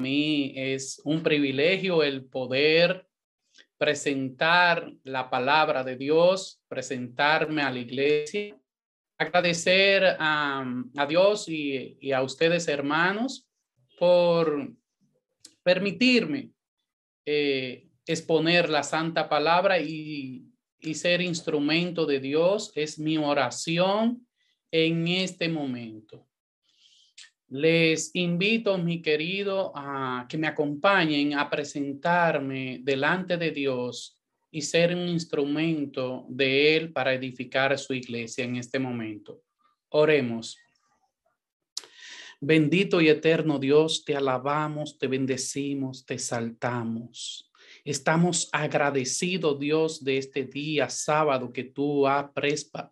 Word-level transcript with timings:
mí 0.00 0.52
es 0.56 1.00
un 1.04 1.22
privilegio 1.22 2.02
el 2.02 2.24
poder 2.24 3.06
presentar 3.78 4.92
la 5.04 5.30
palabra 5.30 5.84
de 5.84 5.96
Dios, 5.96 6.60
presentarme 6.68 7.62
a 7.62 7.70
la 7.70 7.78
iglesia, 7.78 8.58
agradecer 9.16 10.16
a, 10.18 10.64
Dios 11.08 11.48
y, 11.48 12.12
a 12.12 12.22
ustedes 12.22 12.68
hermanos 12.68 13.46
por 13.98 14.72
permitirme 15.62 16.50
eh, 17.24 17.88
exponer 18.06 18.68
la 18.68 18.82
santa 18.82 19.28
palabra 19.28 19.78
y, 19.78 20.46
y 20.80 20.94
ser 20.94 21.20
instrumento 21.20 22.06
de 22.06 22.20
Dios. 22.20 22.72
Es 22.74 22.98
mi 22.98 23.18
oración 23.18 24.26
en 24.70 25.08
este 25.08 25.48
momento. 25.48 26.29
Les 27.50 28.12
invito, 28.14 28.78
mi 28.78 29.02
querido, 29.02 29.72
a 29.74 30.24
que 30.28 30.38
me 30.38 30.46
acompañen 30.46 31.34
a 31.34 31.50
presentarme 31.50 32.78
delante 32.82 33.36
de 33.36 33.50
Dios 33.50 34.16
y 34.52 34.62
ser 34.62 34.94
un 34.94 35.08
instrumento 35.08 36.26
de 36.28 36.76
Él 36.76 36.92
para 36.92 37.12
edificar 37.12 37.76
su 37.76 37.92
iglesia 37.92 38.44
en 38.44 38.54
este 38.54 38.78
momento. 38.78 39.42
Oremos. 39.88 40.56
Bendito 42.40 43.00
y 43.00 43.08
eterno 43.08 43.58
Dios, 43.58 44.04
te 44.04 44.14
alabamos, 44.14 44.96
te 44.96 45.08
bendecimos, 45.08 46.06
te 46.06 46.20
saltamos. 46.20 47.49
Estamos 47.90 48.48
agradecidos, 48.52 49.58
Dios, 49.58 50.04
de 50.04 50.16
este 50.16 50.44
día 50.44 50.88
sábado 50.88 51.52
que 51.52 51.64
tú 51.64 52.06
has 52.06 52.26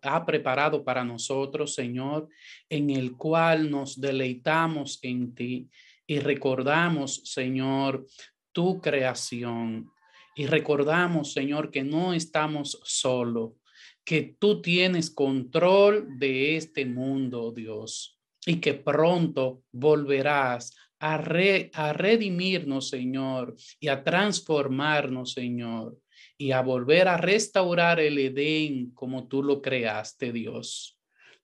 ha 0.01 0.25
preparado 0.25 0.83
para 0.83 1.05
nosotros, 1.05 1.73
Señor, 1.73 2.27
en 2.67 2.89
el 2.89 3.15
cual 3.15 3.71
nos 3.71 4.01
deleitamos 4.01 4.99
en 5.01 5.33
ti 5.33 5.69
y 6.05 6.19
recordamos, 6.19 7.21
Señor, 7.23 8.07
tu 8.51 8.81
creación. 8.81 9.89
Y 10.35 10.47
recordamos, 10.47 11.31
Señor, 11.31 11.71
que 11.71 11.85
no 11.85 12.13
estamos 12.13 12.77
solos, 12.83 13.53
que 14.03 14.35
tú 14.37 14.61
tienes 14.61 15.09
control 15.09 16.19
de 16.19 16.57
este 16.57 16.85
mundo, 16.85 17.53
Dios, 17.55 18.19
y 18.45 18.57
que 18.57 18.73
pronto 18.73 19.63
volverás 19.71 20.75
a, 20.99 21.15
a 21.73 21.93
redimirnos, 21.93 22.89
Señor, 22.89 23.55
y 23.79 23.87
a 23.87 24.03
transformarnos, 24.03 25.33
Señor, 25.33 25.97
y 26.37 26.51
a 26.51 26.61
volver 26.61 27.07
a 27.07 27.17
restaurar 27.17 27.99
el 27.99 28.17
Edén 28.17 28.91
como 28.91 29.27
tú 29.27 29.43
lo 29.43 29.61
creaste, 29.61 30.31
Dios. 30.31 30.99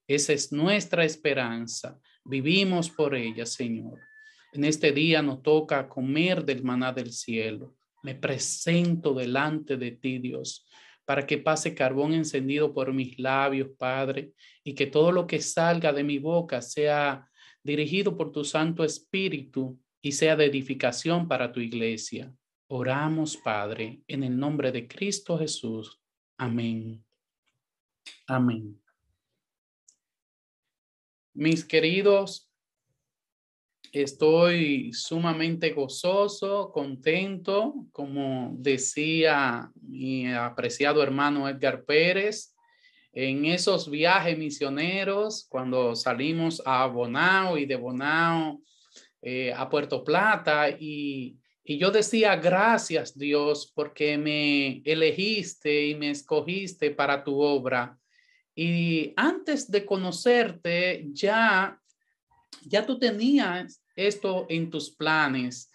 Esa 0.08 0.34
es 0.34 0.52
nuestra 0.52 1.04
esperanza. 1.04 2.00
Vivimos 2.24 2.90
por 2.90 3.16
ella, 3.16 3.46
Señor. 3.46 4.00
En 4.54 4.64
este 4.64 4.92
día 4.92 5.22
nos 5.22 5.42
toca 5.42 5.90
comer 5.90 6.46
del 6.46 6.64
maná 6.64 6.94
del 6.94 7.12
cielo. 7.12 7.76
Me 8.04 8.16
presento 8.16 9.14
delante 9.14 9.78
de 9.78 9.92
ti, 9.92 10.20
Dios, 10.20 10.66
para 11.06 11.26
que 11.26 11.40
pase 11.40 11.76
carbón 11.76 12.14
encendido 12.14 12.74
por 12.74 12.94
mis 12.94 13.20
labios, 13.20 13.70
Padre, 13.78 14.32
y 14.64 14.74
que 14.74 14.86
todo 14.86 15.12
lo 15.12 15.28
que 15.28 15.42
salga 15.42 15.92
de 15.92 16.04
mi 16.04 16.20
boca 16.20 16.62
sea 16.62 17.28
dirigido 17.66 18.16
por 18.16 18.32
tu 18.32 18.46
Santo 18.46 18.84
Espíritu 18.84 19.78
y 20.00 20.12
sea 20.12 20.36
de 20.36 20.46
edificación 20.46 21.28
para 21.28 21.52
tu 21.52 21.60
iglesia. 21.60 22.32
Oramos, 22.68 23.36
Padre, 23.38 24.02
en 24.08 24.24
el 24.24 24.38
nombre 24.38 24.72
de 24.72 24.88
Cristo 24.88 25.38
Jesús. 25.38 26.00
Amén. 26.38 27.04
Amén. 28.28 28.80
Mis 31.34 31.66
queridos, 31.66 32.52
estoy 33.92 34.94
sumamente 34.94 35.72
gozoso, 35.72 36.72
contento, 36.72 37.74
como 37.92 38.54
decía 38.60 39.72
mi 39.82 40.32
apreciado 40.32 41.02
hermano 41.02 41.50
Edgar 41.50 41.84
Pérez, 41.84 42.55
en 43.16 43.46
esos 43.46 43.90
viajes 43.90 44.38
misioneros, 44.38 45.48
cuando 45.50 45.96
salimos 45.96 46.62
a 46.66 46.86
Bonao 46.86 47.58
y 47.58 47.66
de 47.66 47.78
Bonao 47.78 48.62
eh, 49.22 49.54
a 49.54 49.70
Puerto 49.70 50.04
Plata, 50.04 50.70
y, 50.70 51.38
y 51.64 51.78
yo 51.78 51.92
decía, 51.92 52.36
gracias 52.36 53.18
Dios, 53.18 53.72
porque 53.74 54.18
me 54.18 54.82
elegiste 54.84 55.88
y 55.88 55.96
me 55.96 56.12
escogiste 56.12 56.92
para 56.92 57.24
tu 57.24 57.40
obra. 57.40 57.98
Y 58.54 59.14
antes 59.16 59.72
de 59.72 59.86
conocerte, 59.86 61.08
ya, 61.14 61.80
ya 62.66 62.86
tú 62.86 63.00
tenías 63.00 63.82
esto 63.96 64.46
en 64.50 64.70
tus 64.70 64.94
planes 64.94 65.72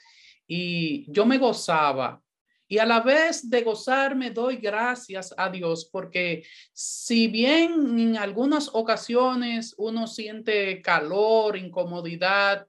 y 0.47 1.11
yo 1.11 1.25
me 1.25 1.39
gozaba 1.39 2.23
y 2.71 2.79
a 2.79 2.87
la 2.87 3.01
vez 3.01 3.51
de 3.51 3.63
gozarme, 3.63 4.31
doy 4.31 4.59
gracias 4.59 5.35
a 5.37 5.51
Dios 5.51 5.91
porque 5.91 6.45
si 6.73 7.27
bien 7.27 7.99
en 7.99 8.17
algunas 8.17 8.71
ocasiones 8.73 9.75
uno 9.77 10.07
siente 10.07 10.81
calor, 10.81 11.57
incomodidad, 11.57 12.69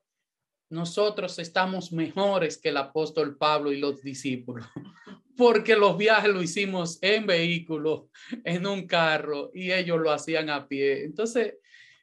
nosotros 0.72 1.38
estamos 1.38 1.91
mejores 1.91 2.57
que 2.57 2.69
el 2.69 2.78
apóstol 2.78 3.38
Pablo 3.38 3.72
y 3.72 3.78
los 3.78 4.01
discípulos, 4.01 4.66
porque 5.38 5.75
los 5.75 5.95
viajes 6.00 6.34
lo 6.34 6.41
hicimos 6.41 6.97
en 7.03 7.28
vehículo, 7.28 8.09
en 8.44 8.66
un 8.66 8.88
carro, 8.88 9.51
y 9.53 9.72
ellos 9.72 10.00
lo 10.00 10.11
hacían 10.11 10.50
a 10.50 10.67
pie. 10.67 11.03
Entonces, 11.03 11.57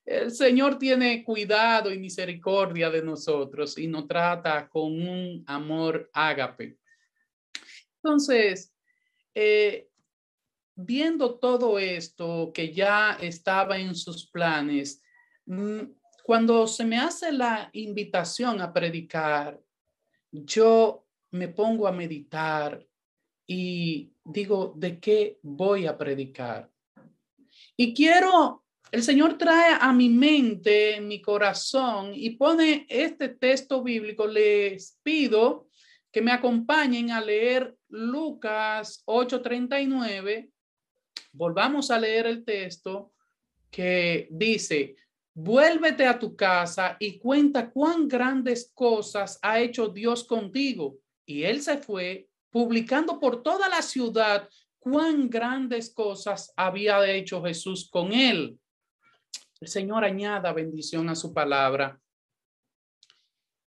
el 0.05 0.31
Señor 0.31 0.79
tiene 0.79 1.25
cuidado 1.25 1.93
y 1.93 1.99
misericordia 1.99 2.91
de 2.91 3.03
nosotros 3.03 3.77
y 3.77 3.89
nos 3.89 4.07
trata 4.07 4.69
con 4.69 4.85
un 4.85 5.43
amor 5.49 6.09
ágape. 6.13 6.79
Entonces, 8.09 8.75
eh, 9.35 9.91
viendo 10.75 11.39
todo 11.39 11.79
esto 11.79 12.53
que 12.55 12.73
ya 12.73 13.19
estaba 13.21 13.77
en 13.77 13.95
sus 13.95 14.27
planes, 14.31 15.03
mm, 15.45 15.81
cuando 16.25 16.67
se 16.67 16.87
me 16.87 16.97
hace 16.97 17.33
la 17.33 17.69
invitación 17.75 18.63
a 18.63 18.73
predicar, 18.73 19.61
yo 20.33 21.07
me 21.33 21.49
pongo 21.49 21.87
a 21.87 21.93
meditar 21.93 22.83
y 23.47 24.11
digo, 24.25 24.73
¿de 24.75 24.99
qué 24.99 25.39
voy 25.43 25.85
a 25.85 25.99
predicar? 25.99 26.71
Y 27.77 27.93
quiero, 27.93 28.65
el 28.91 29.03
Señor 29.03 29.37
trae 29.37 29.77
a 29.79 29.93
mi 29.93 30.09
mente, 30.09 30.99
mi 31.03 31.21
corazón 31.21 32.13
y 32.15 32.31
pone 32.31 32.87
este 32.89 33.29
texto 33.29 33.83
bíblico. 33.83 34.27
Les 34.27 34.99
pido 35.03 35.68
que 36.19 36.23
me 36.23 36.33
acompañen 36.33 37.13
a 37.13 37.21
leer 37.21 37.77
Lucas 37.91 39.05
8:39. 39.07 40.51
Volvamos 41.31 41.93
a 41.93 42.01
leer 42.01 42.27
el 42.27 42.45
texto 42.45 43.13
que 43.71 44.27
dice, 44.29 44.97
vuélvete 45.33 46.07
a 46.07 46.19
tu 46.19 46.35
casa 46.35 46.97
y 46.99 47.21
cuenta 47.21 47.71
cuán 47.71 48.09
grandes 48.09 48.73
cosas 48.75 49.39
ha 49.43 49.61
hecho 49.61 49.87
Dios 49.87 50.25
contigo. 50.25 50.99
Y 51.25 51.45
él 51.45 51.63
se 51.63 51.79
fue 51.79 52.29
publicando 52.51 53.21
por 53.21 53.41
toda 53.45 53.69
la 53.69 53.81
ciudad 53.81 54.49
cuán 54.81 55.31
grandes 55.31 55.89
cosas 55.89 56.53
había 56.57 57.09
hecho 57.09 57.45
Jesús 57.45 57.89
con 57.89 58.13
él. 58.13 58.59
El 59.61 59.69
Señor 59.69 60.03
añada 60.03 60.53
bendición 60.53 61.11
a 61.11 61.15
su 61.15 61.33
palabra. 61.33 62.01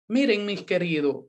Miren, 0.07 0.47
mis 0.47 0.63
queridos, 0.63 1.25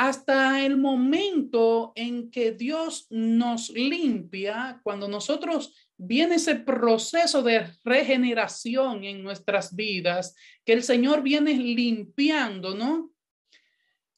hasta 0.00 0.64
el 0.64 0.78
momento 0.78 1.92
en 1.94 2.30
que 2.30 2.52
Dios 2.52 3.06
nos 3.10 3.68
limpia, 3.68 4.80
cuando 4.82 5.08
nosotros 5.08 5.74
viene 5.98 6.36
ese 6.36 6.54
proceso 6.54 7.42
de 7.42 7.66
regeneración 7.84 9.04
en 9.04 9.22
nuestras 9.22 9.76
vidas, 9.76 10.34
que 10.64 10.72
el 10.72 10.84
Señor 10.84 11.20
viene 11.20 11.52
limpiando, 11.52 12.74
¿no? 12.74 13.12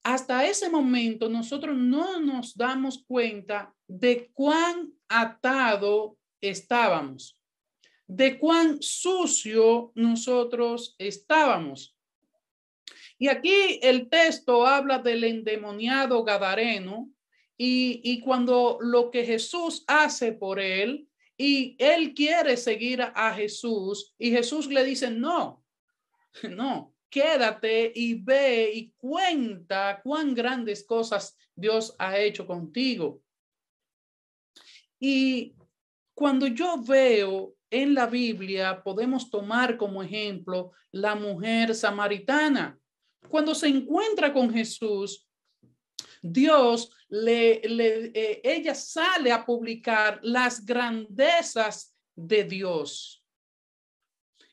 Hasta 0.05 0.47
ese 0.47 0.71
momento 0.71 1.29
nosotros 1.29 1.77
no 1.77 2.21
nos 2.21 2.55
damos 2.57 3.03
cuenta 3.05 3.75
de 3.89 4.31
cuán 4.33 4.93
atado 5.09 6.17
estábamos, 6.41 7.41
de 8.07 8.39
cuán 8.39 8.81
sucio 8.81 9.91
nosotros 9.97 10.95
estábamos. 10.97 11.97
Y 13.19 13.29
aquí 13.29 13.79
el 13.83 14.09
texto 14.09 14.67
habla 14.67 14.99
del 14.99 15.25
endemoniado 15.25 16.25
Gadareno 16.25 17.11
y, 17.57 18.21
cuando 18.21 18.79
lo 18.81 19.11
que 19.11 19.25
Jesús 19.25 19.85
hace 19.87 20.33
por 20.33 20.59
él 20.59 21.09
y 21.37 21.77
él 21.79 22.13
quiere 22.15 22.57
seguir 22.57 23.03
a, 23.03 23.35
Jesús 23.35 24.15
y 24.19 24.31
Jesús 24.31 24.67
le 24.67 24.85
dice, 24.85 25.11
no, 25.11 25.65
no, 26.51 26.95
quédate 27.09 27.93
y 27.95 28.15
ve 28.15 28.73
y 28.75 28.91
cuenta 28.97 30.01
cuán 30.03 30.35
grandes 30.35 30.85
cosas 30.85 31.37
Dios 31.55 31.95
ha 31.99 32.19
hecho 32.19 32.47
contigo. 32.47 33.23
Y 34.99 35.55
cuando 36.15 36.47
yo 36.47 36.83
veo 36.83 37.55
en 37.71 37.95
la 37.95 38.07
Biblia, 38.07 38.83
podemos 38.83 39.31
tomar 39.31 39.77
como 39.77 40.03
ejemplo 40.03 40.73
la 40.91 41.15
mujer 41.15 41.75
samaritana 41.75 42.79
cuando 43.29 43.55
se 43.55 43.69
encuentra 43.69 44.33
con 44.33 44.53
Jesús, 44.53 45.29
Dios 46.23 46.91
le, 47.09 47.61
eh, 47.65 48.41
ella 48.45 48.75
sale 48.75 49.33
a 49.33 49.45
publicar 49.45 50.21
las 50.23 50.65
grandezas 50.65 51.95
de 52.15 52.45
Dios. 52.45 53.25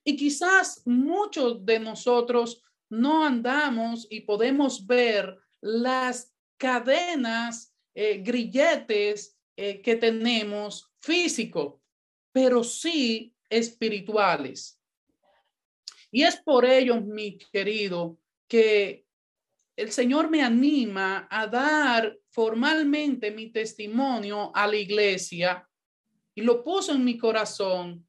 Y 0.03 0.15
quizás 0.15 0.81
muchos 0.85 1.65
de 1.65 1.79
nosotros 1.79 2.63
no 2.89 3.23
andamos 3.23 4.07
y 4.09 4.21
podemos 4.21 4.85
ver 4.85 5.37
las 5.61 6.33
cadenas, 6.57 7.75
eh, 7.93 8.17
grilletes 8.17 9.37
eh, 9.55 9.81
que 9.81 9.95
tenemos 9.95 10.91
físico, 10.99 11.81
pero 12.31 12.63
sí 12.63 13.35
espirituales. 13.49 14.81
Y 16.11 16.23
es 16.23 16.37
por 16.37 16.65
ello, 16.65 16.99
mi 16.99 17.37
querido, 17.37 18.17
que 18.49 19.05
el 19.77 19.91
Señor 19.93 20.29
me 20.29 20.41
anima 20.41 21.27
a 21.31 21.47
dar 21.47 22.17
formalmente 22.31 23.31
mi 23.31 23.51
testimonio 23.51 24.51
a 24.53 24.67
la 24.67 24.75
iglesia 24.75 25.65
y 26.35 26.41
lo 26.41 26.63
puso 26.63 26.91
en 26.91 27.05
mi 27.05 27.17
corazón. 27.17 28.05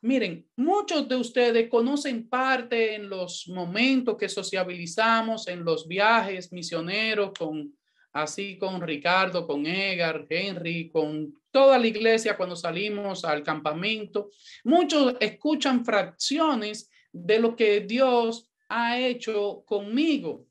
Miren, 0.00 0.48
muchos 0.54 1.08
de 1.08 1.16
ustedes 1.16 1.68
conocen 1.68 2.28
parte 2.28 2.94
en 2.94 3.08
los 3.08 3.48
momentos 3.48 4.16
que 4.16 4.28
sociabilizamos, 4.28 5.48
en 5.48 5.64
los 5.64 5.88
viajes 5.88 6.52
misioneros, 6.52 7.32
con 7.36 7.76
así 8.12 8.58
con 8.58 8.80
Ricardo, 8.80 9.46
con 9.46 9.66
Edgar, 9.66 10.26
Henry, 10.28 10.88
con 10.88 11.34
toda 11.50 11.78
la 11.78 11.86
iglesia 11.86 12.36
cuando 12.36 12.56
salimos 12.56 13.24
al 13.24 13.42
campamento. 13.42 14.30
Muchos 14.64 15.16
escuchan 15.20 15.84
fracciones 15.84 16.90
de 17.12 17.38
lo 17.38 17.56
que 17.56 17.80
Dios 17.80 18.47
ha 18.68 18.98
hecho 18.98 19.64
conmigo. 19.66 20.46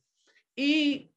Y, 0.55 1.11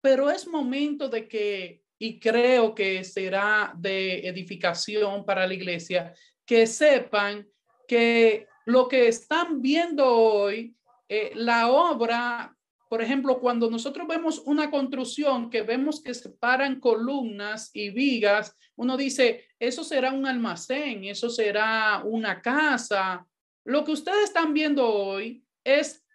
pero 0.00 0.30
es 0.30 0.46
momento 0.46 1.08
de 1.08 1.26
que, 1.26 1.82
y 1.98 2.20
creo 2.20 2.74
que 2.74 3.02
será 3.04 3.72
de 3.76 4.26
edificación 4.28 5.24
para 5.24 5.46
la 5.46 5.54
iglesia, 5.54 6.14
que 6.44 6.66
sepan 6.66 7.46
que 7.88 8.46
lo 8.66 8.88
que 8.88 9.08
están 9.08 9.62
viendo 9.62 10.06
hoy, 10.06 10.76
eh, 11.08 11.32
la 11.34 11.70
obra, 11.70 12.56
por 12.88 13.02
ejemplo, 13.02 13.40
cuando 13.40 13.70
nosotros 13.70 14.06
vemos 14.06 14.42
una 14.44 14.70
construcción 14.70 15.50
que 15.50 15.62
vemos 15.62 16.02
que 16.02 16.14
se 16.14 16.30
paran 16.30 16.80
columnas 16.80 17.70
y 17.72 17.90
vigas, 17.90 18.54
uno 18.76 18.96
dice, 18.96 19.46
eso 19.58 19.82
será 19.82 20.12
un 20.12 20.26
almacén, 20.26 21.04
eso 21.04 21.30
será 21.30 22.02
una 22.04 22.42
casa. 22.42 23.26
Lo 23.64 23.84
que 23.84 23.92
ustedes 23.92 24.24
están 24.24 24.52
viendo 24.52 24.86
hoy 24.86 25.45
es, 25.66 26.06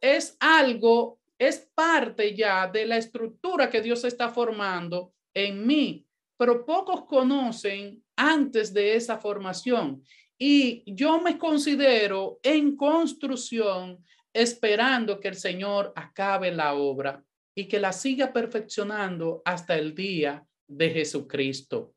es 0.00 0.36
algo 0.40 1.20
es 1.42 1.68
parte 1.74 2.36
ya 2.36 2.68
de 2.68 2.86
la 2.86 2.96
estructura 2.96 3.68
que 3.68 3.82
Dios 3.82 4.04
está 4.04 4.28
formando 4.28 5.12
en 5.34 5.66
mí, 5.66 6.06
pero 6.36 6.64
pocos 6.64 7.04
conocen 7.06 8.00
antes 8.14 8.72
de 8.72 8.94
esa 8.94 9.18
formación. 9.18 10.04
Y 10.38 10.84
yo 10.86 11.20
me 11.20 11.38
considero 11.38 12.38
en 12.44 12.76
construcción 12.76 14.04
esperando 14.32 15.18
que 15.18 15.28
el 15.28 15.34
Señor 15.34 15.92
acabe 15.96 16.52
la 16.52 16.74
obra 16.74 17.24
y 17.56 17.66
que 17.66 17.80
la 17.80 17.92
siga 17.92 18.32
perfeccionando 18.32 19.42
hasta 19.44 19.74
el 19.74 19.96
día 19.96 20.46
de 20.68 20.90
Jesucristo. 20.90 21.94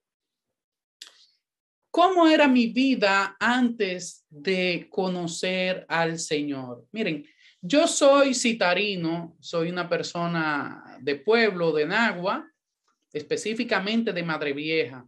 ¿Cómo 1.95 2.27
era 2.27 2.45
mi 2.49 2.67
vida 2.67 3.37
antes 3.39 4.25
de 4.29 4.89
conocer 4.91 5.85
al 5.87 6.19
Señor? 6.19 6.85
Miren, 6.91 7.25
yo 7.61 7.87
soy 7.87 8.33
citarino, 8.33 9.37
soy 9.39 9.69
una 9.69 9.87
persona 9.87 10.97
de 10.99 11.15
pueblo, 11.15 11.71
de 11.71 11.85
Nagua, 11.85 12.51
específicamente 13.13 14.11
de 14.11 14.23
Madre 14.23 14.51
Vieja. 14.51 15.07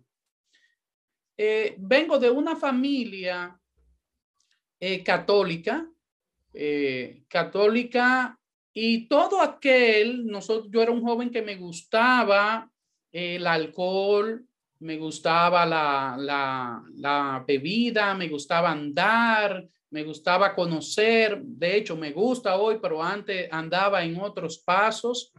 Eh, 1.35 1.75
vengo 1.77 2.19
de 2.19 2.31
una 2.31 2.55
familia 2.55 3.59
eh, 4.79 5.03
católica, 5.03 5.91
eh, 6.53 7.25
católica, 7.27 8.39
y 8.71 9.09
todo 9.09 9.41
aquel, 9.41 10.25
yo 10.69 10.81
era 10.81 10.93
un 10.93 11.01
joven 11.01 11.31
que 11.31 11.41
me 11.41 11.57
gustaba 11.57 12.71
el 13.11 13.45
alcohol, 13.45 14.46
me 14.79 14.97
gustaba 14.97 15.65
la, 15.65 16.15
la, 16.95 17.43
bebida, 17.47 18.13
me 18.13 18.27
gustaba 18.27 18.71
andar, 18.71 19.67
me 19.89 20.03
gustaba 20.03 20.53
conocer, 20.53 21.41
de 21.41 21.77
hecho 21.77 21.95
me 21.95 22.11
gusta 22.11 22.57
hoy, 22.57 22.79
pero 22.81 23.01
antes 23.01 23.47
andaba 23.51 24.03
en 24.03 24.19
otros 24.19 24.59
pasos. 24.59 25.33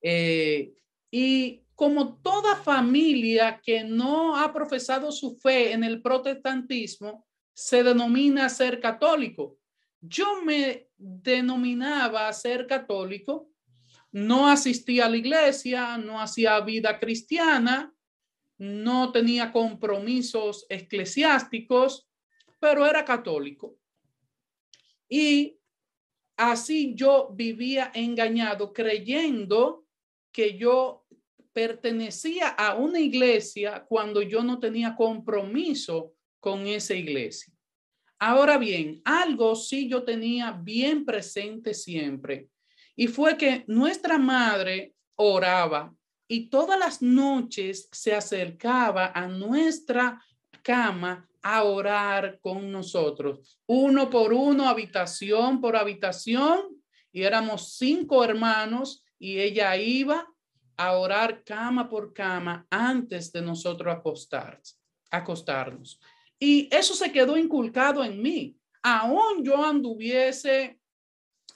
Eh, 0.00 0.72
y 1.10 1.62
como 1.74 2.16
toda 2.16 2.56
familia 2.56 3.60
que 3.62 3.84
no 3.84 4.36
ha 4.36 4.52
profesado 4.52 5.12
su 5.12 5.36
fe 5.36 5.72
en 5.72 5.84
el 5.84 6.00
protestantismo, 6.00 7.26
se 7.52 7.82
denomina 7.82 8.48
ser 8.48 8.80
católico. 8.80 9.58
Yo 10.00 10.42
me 10.42 10.88
denominaba 10.96 12.32
ser 12.32 12.66
católico, 12.66 13.50
no 14.12 14.48
asistía 14.48 15.06
a 15.06 15.10
la 15.10 15.16
iglesia, 15.16 15.98
no 15.98 16.20
hacía 16.20 16.58
vida 16.60 16.98
cristiana, 16.98 17.92
no 18.58 19.12
tenía 19.12 19.52
compromisos 19.52 20.66
eclesiásticos, 20.68 22.08
pero 22.58 22.86
era 22.86 23.04
católico. 23.04 23.76
Y 25.08 25.58
así 26.36 26.94
yo 26.94 27.30
vivía 27.32 27.92
engañado 27.94 28.72
creyendo 28.72 29.86
que 30.32 30.58
yo 30.58 31.06
pertenecía 31.52 32.48
a 32.48 32.74
una 32.74 33.00
iglesia 33.00 33.86
cuando 33.88 34.20
yo 34.20 34.42
no 34.42 34.58
tenía 34.58 34.94
compromiso 34.94 36.12
con 36.38 36.66
esa 36.66 36.94
iglesia. 36.94 37.50
Ahora 38.18 38.58
bien, 38.58 39.00
algo 39.04 39.56
sí 39.56 39.88
yo 39.88 40.04
tenía 40.04 40.52
bien 40.52 41.04
presente 41.06 41.72
siempre 41.72 42.48
y 42.94 43.06
fue 43.06 43.38
que 43.38 43.64
nuestra 43.66 44.18
madre 44.18 44.94
oraba 45.14 45.95
y 46.28 46.48
todas 46.48 46.78
las 46.78 47.02
noches 47.02 47.88
se 47.92 48.14
acercaba 48.14 49.12
a 49.14 49.26
nuestra 49.28 50.22
cama 50.62 51.28
a 51.42 51.62
orar 51.62 52.40
con 52.40 52.72
nosotros, 52.72 53.60
uno 53.66 54.10
por 54.10 54.32
uno, 54.32 54.68
habitación 54.68 55.60
por 55.60 55.76
habitación, 55.76 56.76
y 57.12 57.22
éramos 57.22 57.76
cinco 57.78 58.24
hermanos 58.24 59.04
y 59.18 59.38
ella 59.38 59.76
iba 59.76 60.26
a 60.76 60.92
orar 60.98 61.44
cama 61.44 61.88
por 61.88 62.12
cama 62.12 62.66
antes 62.68 63.32
de 63.32 63.40
nosotros 63.40 63.94
acostar, 63.94 64.60
acostarnos. 65.10 65.98
Y 66.38 66.68
eso 66.70 66.94
se 66.94 67.10
quedó 67.10 67.38
inculcado 67.38 68.04
en 68.04 68.20
mí. 68.20 68.58
Aún 68.82 69.42
yo 69.42 69.64
anduviese 69.64 70.78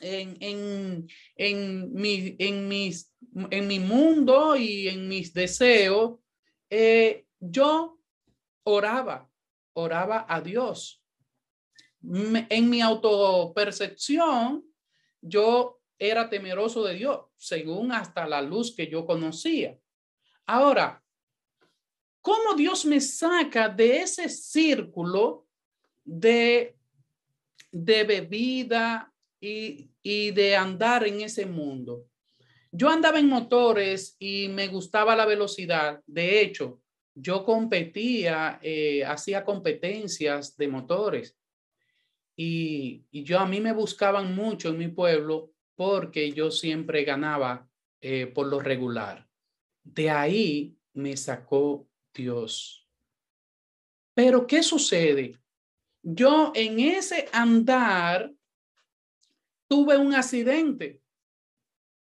en, 0.01 0.37
en, 0.41 1.09
en, 1.37 1.93
mi, 1.93 2.37
en, 2.39 2.69
mis, 2.69 3.15
en 3.51 3.67
mi 3.67 3.79
mundo 3.79 4.57
y 4.57 4.89
en 4.89 5.09
mis 5.09 5.33
deseos, 5.33 6.19
eh, 6.69 7.27
yo 7.39 7.99
oraba 8.65 9.31
oraba 9.73 10.27
a 10.29 10.41
Dios. 10.41 11.03
En 12.03 12.71
mi 12.71 12.81
autopercepción, 12.81 14.65
yo 15.21 15.81
era 15.99 16.31
temeroso 16.31 16.83
de 16.85 16.95
Dios, 16.95 17.27
según 17.37 17.93
hasta 17.93 18.27
la 18.27 18.41
luz 18.41 18.75
que 18.75 18.89
yo 18.89 19.05
conocía. 19.05 19.79
Ahora, 20.47 21.03
¿cómo 22.23 22.55
Dios 22.57 22.85
me 22.87 23.01
saca 23.01 23.69
de 23.69 23.99
ese 23.99 24.29
círculo 24.29 25.47
de, 26.05 26.79
de 27.71 28.05
bebida 28.05 29.13
y, 29.41 29.90
y 30.03 30.31
de 30.31 30.57
andar 30.57 31.07
en 31.07 31.21
ese 31.21 31.47
mundo? 31.47 32.07
Yo 32.73 32.89
andaba 32.89 33.19
en 33.19 33.29
motores 33.29 34.17
y 34.19 34.49
me 34.49 34.69
gustaba 34.69 35.17
la 35.17 35.27
velocidad. 35.27 36.01
De 36.07 36.41
hecho, 36.41 36.81
yo 37.15 37.45
competía, 37.45 38.61
eh, 38.63 39.05
hacía 39.05 39.45
competencias 39.45 40.57
de 40.57 40.69
motores 40.69 41.37
y, 42.43 43.05
yo 43.13 43.39
a 43.39 43.47
mí 43.47 43.61
me 43.61 43.75
buscaban 43.75 44.35
mucho 44.35 44.71
en 44.71 44.79
mi 44.79 44.89
pueblo 44.89 45.53
porque 45.75 46.33
yo 46.33 46.51
siempre 46.51 47.05
ganaba 47.05 47.69
eh, 48.01 48.27
por 48.29 48.47
lo 48.47 48.61
regular. 48.61 49.29
De 49.83 50.09
ahí 50.09 50.75
me 50.95 51.19
sacó 51.19 51.87
Dios. 52.15 52.89
Pero 54.15 54.47
¿qué 54.47 54.63
sucede? 54.63 55.37
Yo 56.03 56.53
en 56.55 56.81
ese 56.81 57.29
andar 57.33 58.33
tuve 59.71 59.97
un 59.97 60.13
accidente. 60.13 61.01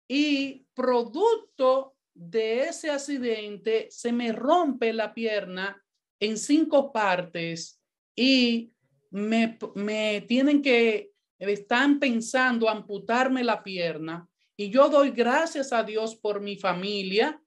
Y 0.09 0.67
producto 0.73 1.95
de 2.15 2.63
ese 2.63 2.91
accidente 2.91 3.89
se 3.91 4.13
me 4.13 4.33
rompe 4.33 4.95
la 4.95 5.13
pierna 5.13 5.85
en 6.19 6.39
cinco 6.39 6.91
partes 6.91 7.79
y 8.17 8.73
me, 9.11 9.59
me 9.75 10.23
tienen 10.23 10.63
que 10.63 11.13
están 11.39 12.01
pensando 12.01 12.67
amputarme 12.67 13.45
la 13.45 13.63
pierna. 13.63 14.27
Y 14.57 14.71
yo 14.71 14.89
doy 14.89 15.11
gracias 15.11 15.71
a 15.71 15.83
Dios 15.83 16.17
por 16.17 16.41
mi 16.41 16.57
familia 16.57 17.43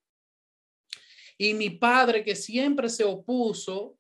y 1.39 1.55
mi 1.55 1.72
padre 1.72 2.24
que 2.24 2.36
siempre 2.36 2.88
se 2.88 3.03
opuso 3.03 3.98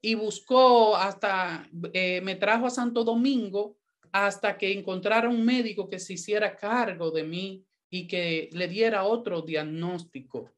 y 0.00 0.14
buscó 0.14 0.96
hasta, 0.96 1.68
eh, 1.92 2.20
me 2.20 2.36
trajo 2.36 2.66
a 2.66 2.70
Santo 2.70 3.02
Domingo 3.02 3.76
hasta 4.12 4.56
que 4.56 4.72
encontrara 4.72 5.28
un 5.28 5.44
médico 5.44 5.88
que 5.88 5.98
se 5.98 6.14
hiciera 6.14 6.56
cargo 6.56 7.10
de 7.10 7.24
mí 7.24 7.64
y 7.90 8.06
que 8.06 8.48
le 8.52 8.68
diera 8.68 9.04
otro 9.04 9.42
diagnóstico. 9.42 10.50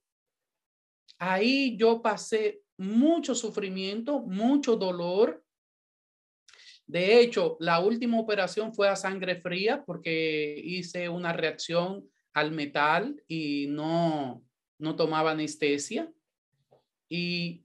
Ahí 1.18 1.76
yo 1.76 2.00
pasé 2.00 2.62
mucho 2.76 3.34
sufrimiento, 3.34 4.20
mucho 4.20 4.76
dolor. 4.76 5.44
De 6.86 7.20
hecho, 7.20 7.56
la 7.60 7.80
última 7.80 8.18
operación 8.18 8.72
fue 8.72 8.88
a 8.88 8.96
sangre 8.96 9.40
fría 9.40 9.84
porque 9.84 10.60
hice 10.64 11.08
una 11.08 11.32
reacción 11.32 12.08
al 12.32 12.52
metal 12.52 13.22
y 13.26 13.66
no, 13.68 14.44
no 14.78 14.96
tomaba 14.96 15.32
anestesia. 15.32 16.10
Y 17.08 17.64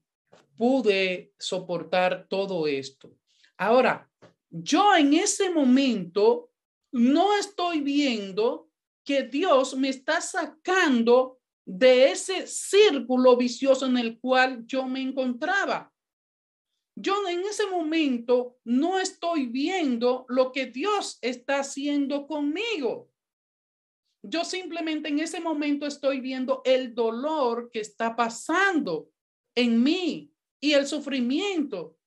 pude 0.58 1.34
soportar 1.38 2.28
todo 2.30 2.68
esto. 2.68 3.16
Ahora, 3.58 4.10
yo 4.54 4.96
en 4.96 5.16
ese 5.16 5.50
momento 5.50 6.52
no 6.92 7.36
estoy 7.36 7.82
viendo 7.82 8.70
que 9.04 9.24
Dios 9.24 9.76
me 9.76 9.90
está 9.90 10.22
sacando 10.22 11.40
de 11.66 12.12
ese 12.12 12.46
círculo 12.46 13.36
vicioso 13.36 13.88
en 13.88 13.98
el 13.98 14.20
cual 14.20 14.64
yo 14.68 14.88
me 14.88 15.02
encontraba. 15.02 15.92
Yo 16.96 17.28
en 17.28 17.40
ese 17.42 17.66
momento 17.66 18.60
no 18.64 19.00
estoy 19.00 19.48
viendo 19.48 20.26
lo 20.30 20.52
que 20.52 20.68
Dios 20.68 21.18
está 21.22 21.62
haciendo 21.62 22.28
conmigo. 22.28 23.12
Yo 24.24 24.46
simplemente 24.46 25.10
en 25.10 25.20
ese 25.20 25.40
momento 25.40 25.88
estoy 25.88 26.22
viendo 26.22 26.62
el 26.64 26.94
dolor 26.94 27.72
que 27.72 27.80
está 27.80 28.16
pasando 28.16 29.10
en 29.56 29.82
mí 29.82 30.32
y 30.62 30.74
el 30.74 30.86
sufrimiento. 30.86 31.98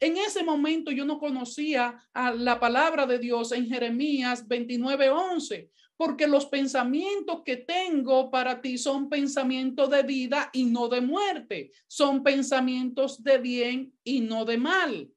En 0.00 0.16
ese 0.16 0.42
momento 0.42 0.90
yo 0.90 1.04
no 1.04 1.18
conocía 1.18 2.02
a 2.14 2.32
la 2.32 2.58
palabra 2.58 3.06
de 3.06 3.18
Dios 3.18 3.52
en 3.52 3.68
Jeremías 3.68 4.48
29:11 4.48 5.70
porque 6.00 6.26
los 6.26 6.46
pensamientos 6.46 7.42
que 7.44 7.58
tengo 7.58 8.30
para 8.30 8.62
ti 8.62 8.78
son 8.78 9.10
pensamientos 9.10 9.90
de 9.90 10.02
vida 10.02 10.48
y 10.50 10.64
no 10.64 10.88
de 10.88 11.02
muerte, 11.02 11.72
son 11.86 12.22
pensamientos 12.22 13.22
de 13.22 13.36
bien 13.36 13.92
y 14.02 14.22
no 14.22 14.46
de 14.46 14.56
mal. 14.56 15.12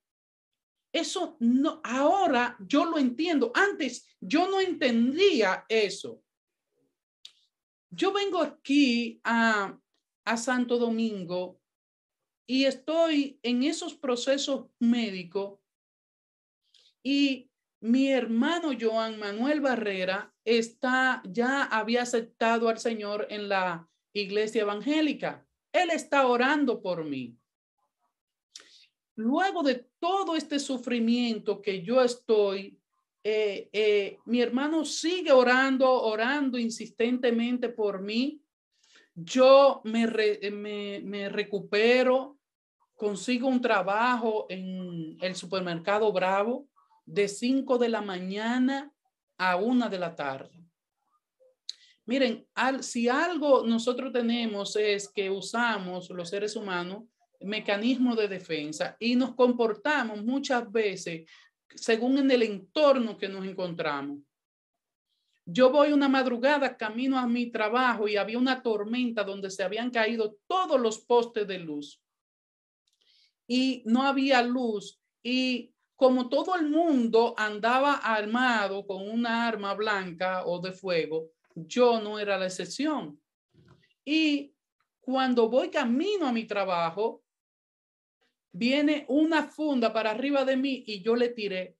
Eso 0.92 1.38
no, 1.40 1.80
ahora 1.86 2.58
yo 2.68 2.84
lo 2.84 2.98
entiendo. 2.98 3.54
Antes 3.56 4.06
yo 4.20 4.50
no 4.50 4.60
entendía 4.60 5.66
eso. 5.70 6.22
Yo 7.90 8.12
vengo 8.12 8.42
aquí 8.42 9.22
a, 9.24 9.80
a 10.25 10.36
Santo 10.36 10.78
Domingo 10.78 11.62
y 12.46 12.66
estoy 12.66 13.40
en 13.44 13.64
esos 13.64 13.94
procesos 13.94 14.68
médicos 14.80 15.60
y 17.04 17.50
mi 17.82 18.10
hermano 18.10 18.72
Joan 18.80 19.20
Manuel 19.20 19.60
Barrera 19.60 20.34
está, 20.46 21.22
ya 21.26 21.64
había 21.64 22.04
aceptado 22.04 22.70
al 22.70 22.80
Señor 22.80 23.28
en 23.30 23.50
la 23.50 23.90
iglesia 24.14 24.62
evangélica. 24.62 25.46
Él 25.74 25.90
está 25.90 26.28
orando 26.28 26.82
por 26.82 27.04
mí. 27.04 27.38
Luego 29.16 29.64
de 29.64 29.86
todo 30.00 30.36
este 30.36 30.60
sufrimiento 30.60 31.62
que 31.62 31.84
yo 31.84 32.02
estoy, 32.02 32.80
eh, 33.24 33.70
eh, 33.74 34.20
mi 34.26 34.42
hermano 34.42 34.86
sigue 34.86 35.32
orando, 35.32 35.92
orando 35.92 36.58
insistentemente 36.58 37.70
por 37.70 38.02
mí. 38.02 38.43
Yo 39.15 39.82
me, 39.84 40.08
me, 41.03 41.29
recupero, 41.29 42.39
consigo 42.96 43.48
un 43.48 43.62
trabajo 43.62 44.48
en 44.50 45.17
el 45.22 45.36
supermercado 45.36 46.12
Bravo 46.12 46.67
de 47.05 47.27
5 47.27 47.77
de 47.77 47.89
la 47.89 48.01
mañana 48.01 48.91
a 49.38 49.55
1 49.58 49.89
de 49.89 50.00
la 50.00 50.15
tarde. 50.15 50.63
Miren, 52.05 52.46
si 52.82 53.08
algo 53.08 53.65
nosotros 53.65 54.12
tenemos 54.12 54.75
es 54.75 55.08
que 55.10 55.29
usamos 55.29 56.10
los 56.10 56.29
seres 56.29 56.55
humanos 56.55 57.03
mecanismos 57.39 58.17
de 58.17 58.27
defensa 58.27 58.98
y 59.00 59.15
nos 59.15 59.36
comportamos 59.36 60.24
muchas 60.24 60.70
veces 60.72 61.29
según 61.75 62.17
en 62.17 62.32
el 62.32 62.43
entorno 62.43 63.17
que 63.17 63.29
nos 63.29 63.46
encontramos. 63.46 64.20
Yo 65.46 65.70
voy 65.72 65.92
una 65.92 66.08
madrugada 66.08 66.78
camino 66.78 67.20
a 67.20 67.28
mi 67.28 67.52
trabajo 67.52 68.08
y 68.08 68.16
había 68.16 68.38
una 68.38 68.62
tormenta 68.62 69.24
donde 69.24 69.52
se 69.52 69.64
habían 69.64 69.90
caído 69.90 70.38
todos 70.48 70.80
los 70.80 71.00
postes 71.00 71.48
de 71.48 71.60
luz 71.60 72.02
y 73.48 73.84
no 73.86 74.04
había 74.04 74.42
luz 74.42 75.00
y 75.22 75.74
como 75.96 76.28
todo 76.30 76.56
el 76.56 76.70
mundo 76.70 77.34
andaba 77.38 77.96
armado 77.96 78.86
con 78.86 79.08
una 79.08 79.48
arma 79.48 79.74
blanca 79.74 80.46
o 80.46 80.60
de 80.60 80.72
fuego, 80.72 81.32
yo 81.56 82.02
no 82.02 82.20
era 82.20 82.38
la 82.38 82.48
excepción. 82.48 83.22
Y 84.04 84.54
cuando 85.00 85.50
voy 85.50 85.70
camino 85.70 86.28
a 86.28 86.34
mi 86.34 86.46
trabajo, 86.46 87.24
viene 88.52 89.06
una 89.08 89.44
funda 89.44 89.94
para 89.94 90.12
arriba 90.12 90.44
de 90.44 90.58
mí 90.58 90.84
y 90.88 91.02
yo 91.02 91.16
le 91.16 91.30
tiré. 91.30 91.78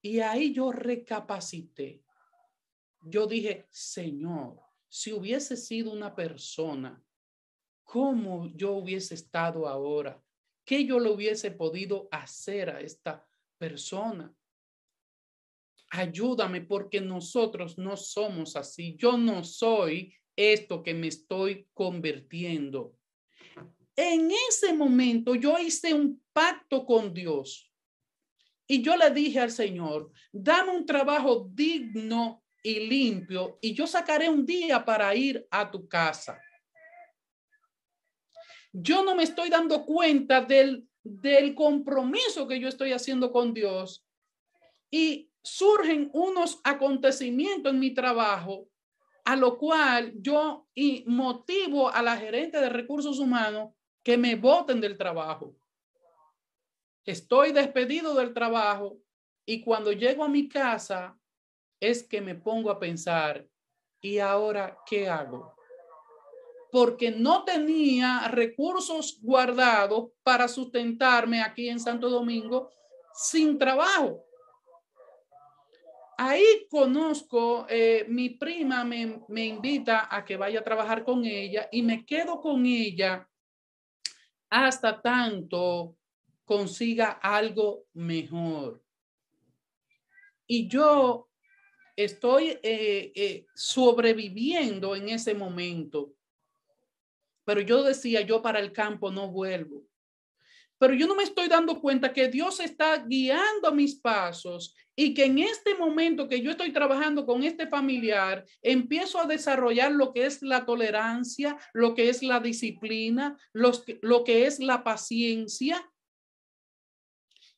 Y 0.00 0.20
ahí 0.20 0.52
yo 0.54 0.70
recapacité. 0.72 2.00
Yo 3.00 3.26
dije, 3.26 3.66
Señor, 3.70 4.60
si 4.88 5.12
hubiese 5.12 5.56
sido 5.56 5.92
una 5.92 6.14
persona, 6.14 7.02
¿cómo 7.84 8.50
yo 8.54 8.72
hubiese 8.72 9.14
estado 9.14 9.68
ahora? 9.68 10.22
¿Qué 10.64 10.84
yo 10.84 10.98
le 11.00 11.10
hubiese 11.10 11.50
podido 11.50 12.08
hacer 12.10 12.70
a 12.70 12.80
esta 12.80 13.28
persona. 13.58 14.32
Ayúdame 15.90 16.60
porque 16.60 17.00
nosotros 17.00 17.76
no 17.76 17.96
somos 17.96 18.56
así. 18.56 18.96
Yo 18.96 19.16
no 19.16 19.44
soy 19.44 20.14
esto 20.36 20.82
que 20.82 20.94
me 20.94 21.08
estoy 21.08 21.68
convirtiendo. 21.74 22.94
En 23.96 24.30
ese 24.48 24.72
momento 24.72 25.34
yo 25.34 25.58
hice 25.58 25.92
un 25.92 26.22
pacto 26.32 26.84
con 26.84 27.12
Dios 27.12 27.72
y 28.66 28.80
yo 28.82 28.96
le 28.96 29.10
dije 29.10 29.40
al 29.40 29.50
Señor, 29.50 30.12
dame 30.30 30.70
un 30.76 30.86
trabajo 30.86 31.48
digno 31.52 32.44
y 32.62 32.80
limpio 32.80 33.58
y 33.60 33.74
yo 33.74 33.86
sacaré 33.86 34.28
un 34.28 34.44
día 34.44 34.84
para 34.84 35.14
ir 35.14 35.46
a 35.50 35.70
tu 35.70 35.88
casa. 35.88 36.40
Yo 38.72 39.02
no 39.02 39.14
me 39.14 39.22
estoy 39.22 39.48
dando 39.48 39.84
cuenta 39.84 40.40
del 40.42 40.88
del 41.08 41.54
compromiso 41.54 42.46
que 42.46 42.60
yo 42.60 42.68
estoy 42.68 42.92
haciendo 42.92 43.32
con 43.32 43.54
Dios 43.54 44.04
y 44.90 45.30
surgen 45.42 46.10
unos 46.12 46.60
acontecimientos 46.64 47.72
en 47.72 47.78
mi 47.78 47.94
trabajo 47.94 48.68
a 49.24 49.36
lo 49.36 49.58
cual 49.58 50.12
yo 50.16 50.66
y 50.74 51.04
motivo 51.06 51.90
a 51.90 52.00
la 52.02 52.16
gerente 52.16 52.58
de 52.58 52.68
recursos 52.70 53.18
humanos 53.18 53.74
que 54.02 54.16
me 54.16 54.36
voten 54.36 54.80
del 54.80 54.96
trabajo. 54.96 55.54
Estoy 57.04 57.52
despedido 57.52 58.14
del 58.14 58.32
trabajo 58.32 58.98
y 59.44 59.60
cuando 59.60 59.92
llego 59.92 60.24
a 60.24 60.28
mi 60.28 60.48
casa 60.48 61.17
es 61.80 62.02
que 62.02 62.20
me 62.20 62.34
pongo 62.34 62.70
a 62.70 62.78
pensar, 62.78 63.46
¿y 64.00 64.18
ahora 64.18 64.78
qué 64.86 65.08
hago? 65.08 65.58
porque 66.70 67.10
no 67.10 67.44
tenía 67.44 68.28
recursos 68.28 69.18
guardados 69.22 70.10
para 70.22 70.48
sustentarme 70.48 71.42
aquí 71.42 71.68
en 71.68 71.80
Santo 71.80 72.10
Domingo 72.10 72.70
sin 73.14 73.58
trabajo. 73.58 74.24
Ahí 76.18 76.66
conozco, 76.68 77.64
eh, 77.68 78.04
mi 78.08 78.30
prima 78.30 78.84
me, 78.84 79.22
me 79.28 79.46
invita 79.46 80.08
a 80.10 80.24
que 80.24 80.36
vaya 80.36 80.60
a 80.60 80.64
trabajar 80.64 81.04
con 81.04 81.24
ella 81.24 81.68
y 81.70 81.82
me 81.82 82.04
quedo 82.04 82.40
con 82.40 82.66
ella 82.66 83.28
hasta 84.50 85.00
tanto 85.00 85.96
consiga 86.44 87.12
algo 87.22 87.84
mejor. 87.92 88.82
Y 90.46 90.66
yo 90.68 91.27
estoy 92.04 92.58
eh, 92.62 93.12
eh, 93.14 93.46
sobreviviendo 93.54 94.96
en 94.96 95.08
ese 95.10 95.34
momento 95.34 96.14
pero 97.48 97.62
yo 97.62 97.82
decía, 97.82 98.20
yo 98.20 98.42
para 98.42 98.60
el 98.60 98.74
campo 98.74 99.10
no 99.10 99.30
vuelvo. 99.30 99.82
Pero 100.76 100.92
yo 100.92 101.06
no 101.06 101.14
me 101.14 101.22
estoy 101.22 101.48
dando 101.48 101.80
cuenta 101.80 102.12
que 102.12 102.28
Dios 102.28 102.60
está 102.60 102.98
guiando 103.06 103.72
mis 103.72 103.94
pasos 103.94 104.74
y 104.94 105.14
que 105.14 105.24
en 105.24 105.38
este 105.38 105.74
momento 105.74 106.28
que 106.28 106.42
yo 106.42 106.50
estoy 106.50 106.74
trabajando 106.74 107.24
con 107.24 107.42
este 107.42 107.66
familiar, 107.66 108.44
empiezo 108.60 109.18
a 109.18 109.24
desarrollar 109.26 109.92
lo 109.92 110.12
que 110.12 110.26
es 110.26 110.42
la 110.42 110.66
tolerancia, 110.66 111.56
lo 111.72 111.94
que 111.94 112.10
es 112.10 112.22
la 112.22 112.38
disciplina, 112.38 113.38
lo 113.54 114.24
que 114.24 114.44
es 114.44 114.60
la 114.60 114.84
paciencia. 114.84 115.90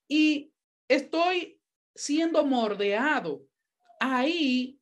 Y 0.06 0.52
estoy 0.86 1.60
siendo 1.96 2.46
mordeado. 2.46 3.44
Ahí, 4.02 4.80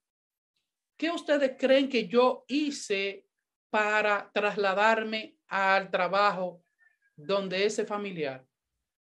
¿qué 0.96 1.10
ustedes 1.10 1.56
creen 1.58 1.88
que 1.88 2.06
yo 2.06 2.44
hice 2.46 3.26
para 3.68 4.30
trasladarme 4.32 5.36
al 5.48 5.90
trabajo 5.90 6.64
donde 7.16 7.66
ese 7.66 7.84
familiar? 7.84 8.46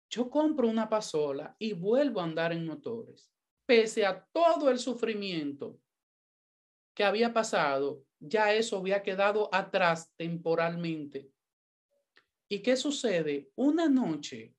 Yo 0.10 0.30
compro 0.30 0.70
una 0.70 0.88
pasola 0.88 1.54
y 1.60 1.74
vuelvo 1.74 2.22
a 2.22 2.24
andar 2.24 2.54
en 2.54 2.66
motores. 2.66 3.30
Pese 3.66 4.06
a 4.06 4.26
todo 4.32 4.70
el 4.70 4.80
sufrimiento 4.80 5.82
que 6.94 7.04
había 7.04 7.34
pasado, 7.34 8.06
ya 8.20 8.54
eso 8.54 8.78
había 8.78 9.04
quedado 9.04 9.54
atrás 9.54 10.14
temporalmente. 10.16 11.30
¿Y 12.48 12.62
qué 12.62 12.78
sucede? 12.78 13.52
Una 13.56 13.90
noche 13.90 14.56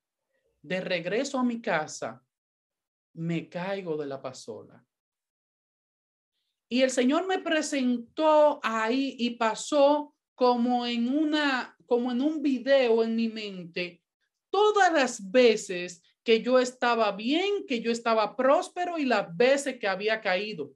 de 0.61 0.83
regreso 0.83 1.39
a 1.39 1.45
mi 1.45 1.63
casa, 1.63 2.23
me 3.15 3.49
caigo 3.49 3.97
de 3.97 4.07
la 4.07 4.21
pasola. 4.21 4.85
Y 6.73 6.83
el 6.83 6.91
Señor 6.93 7.27
me 7.27 7.41
presentó 7.41 8.61
ahí 8.63 9.17
y 9.19 9.31
pasó 9.31 10.15
como 10.37 10.87
en 10.87 11.09
una, 11.09 11.77
como 11.85 12.13
en 12.13 12.23
un 12.23 12.41
video 12.41 13.03
en 13.03 13.17
mi 13.17 13.29
mente, 13.29 14.01
todas 14.51 14.93
las 14.93 15.33
veces 15.33 16.01
que 16.23 16.43
yo 16.43 16.61
estaba 16.61 17.11
bien, 17.11 17.67
que 17.67 17.81
yo 17.81 17.91
estaba 17.91 18.37
próspero 18.37 18.99
y 18.99 19.05
las 19.05 19.37
veces 19.37 19.81
que 19.81 19.89
había 19.89 20.21
caído. 20.21 20.73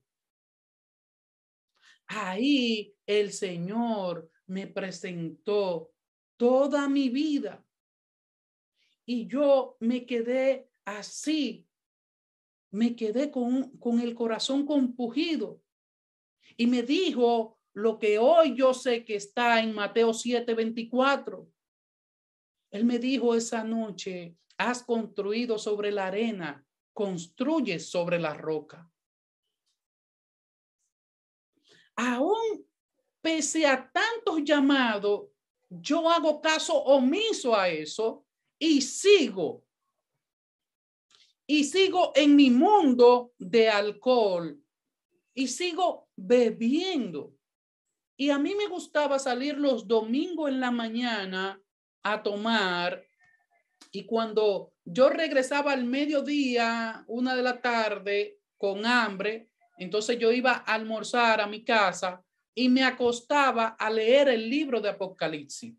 Ahí 2.08 2.92
el 3.06 3.32
Señor 3.32 4.28
me 4.46 4.66
presentó 4.66 5.92
toda 6.36 6.88
mi 6.88 7.08
vida 7.08 7.64
y 9.06 9.28
yo 9.28 9.76
me 9.78 10.04
quedé 10.06 10.68
así, 10.84 11.68
me 12.72 12.96
quedé 12.96 13.30
con, 13.30 13.78
con 13.78 14.00
el 14.00 14.16
corazón 14.16 14.66
compugido 14.66 15.60
y 16.56 16.66
me 16.66 16.82
dijo 16.82 17.58
lo 17.73 17.99
que 17.99 18.18
hoy 18.18 18.54
yo 18.54 18.73
sé 18.73 19.04
que 19.04 19.16
está 19.16 19.61
en 19.61 19.75
Mateo 19.75 20.12
7:24. 20.12 21.49
Él 22.70 22.84
me 22.84 22.99
dijo 22.99 23.34
esa 23.34 23.64
noche, 23.64 24.37
has 24.58 24.82
construido 24.82 25.58
sobre 25.58 25.90
la 25.90 26.06
arena, 26.06 26.64
construyes 26.92 27.90
sobre 27.90 28.18
la 28.18 28.34
roca. 28.34 28.90
Aún 31.96 32.66
pese 33.20 33.66
a 33.66 33.90
tantos 33.90 34.42
llamados, 34.44 35.28
yo 35.68 36.08
hago 36.11 36.40
caso 36.40 36.75
omiso 36.75 37.56
a 37.56 37.68
eso 37.68 38.26
y 38.58 38.80
sigo. 38.80 39.64
Y 41.46 41.64
sigo 41.64 42.12
en 42.14 42.37
mi 42.37 42.50
mundo 42.50 43.34
de 43.38 43.68
alcohol 43.68 44.63
y 45.34 45.48
sigo 45.48 46.08
bebiendo. 46.16 47.34
Y 48.16 48.30
a 48.30 48.38
mí 48.38 48.54
me 48.54 48.68
gustaba 48.68 49.18
salir 49.18 49.58
los 49.58 49.88
domingos 49.88 50.48
en 50.48 50.60
la 50.60 50.70
mañana 50.70 51.60
a 52.02 52.22
tomar. 52.22 53.04
Y 53.90 54.06
cuando 54.06 54.72
yo 54.84 55.08
regresaba 55.08 55.72
al 55.72 55.84
mediodía, 55.84 57.04
una 57.08 57.34
de 57.34 57.42
la 57.42 57.60
tarde, 57.60 58.38
con 58.56 58.86
hambre, 58.86 59.50
entonces 59.78 60.18
yo 60.18 60.30
iba 60.32 60.52
a 60.52 60.74
almorzar 60.74 61.40
a 61.40 61.46
mi 61.46 61.64
casa 61.64 62.24
y 62.54 62.68
me 62.68 62.84
acostaba 62.84 63.68
a 63.68 63.90
leer 63.90 64.28
el 64.28 64.48
libro 64.48 64.80
de 64.80 64.90
Apocalipsis. 64.90 65.74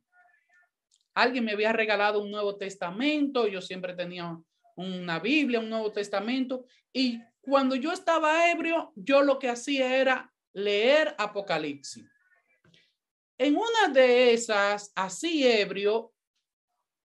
Alguien 1.14 1.46
me 1.46 1.54
había 1.54 1.72
regalado 1.72 2.22
un 2.22 2.30
Nuevo 2.30 2.58
Testamento, 2.58 3.48
yo 3.48 3.62
siempre 3.62 3.94
tenía 3.94 4.38
una 4.76 5.20
Biblia, 5.20 5.62
un 5.62 5.70
Nuevo 5.70 5.94
Testamento, 5.94 6.66
y 6.92 7.22
cuando 7.46 7.76
yo 7.76 7.92
estaba 7.92 8.52
ebrio, 8.52 8.92
yo 8.96 9.22
lo 9.22 9.38
que 9.38 9.50
hacía 9.50 9.98
era 9.98 10.34
leer 10.54 11.16
Apocalipsis. 11.18 12.06
En 13.38 13.56
una 13.56 13.94
de 13.94 14.34
esas, 14.34 14.92
así 14.96 15.46
ebrio, 15.46 16.14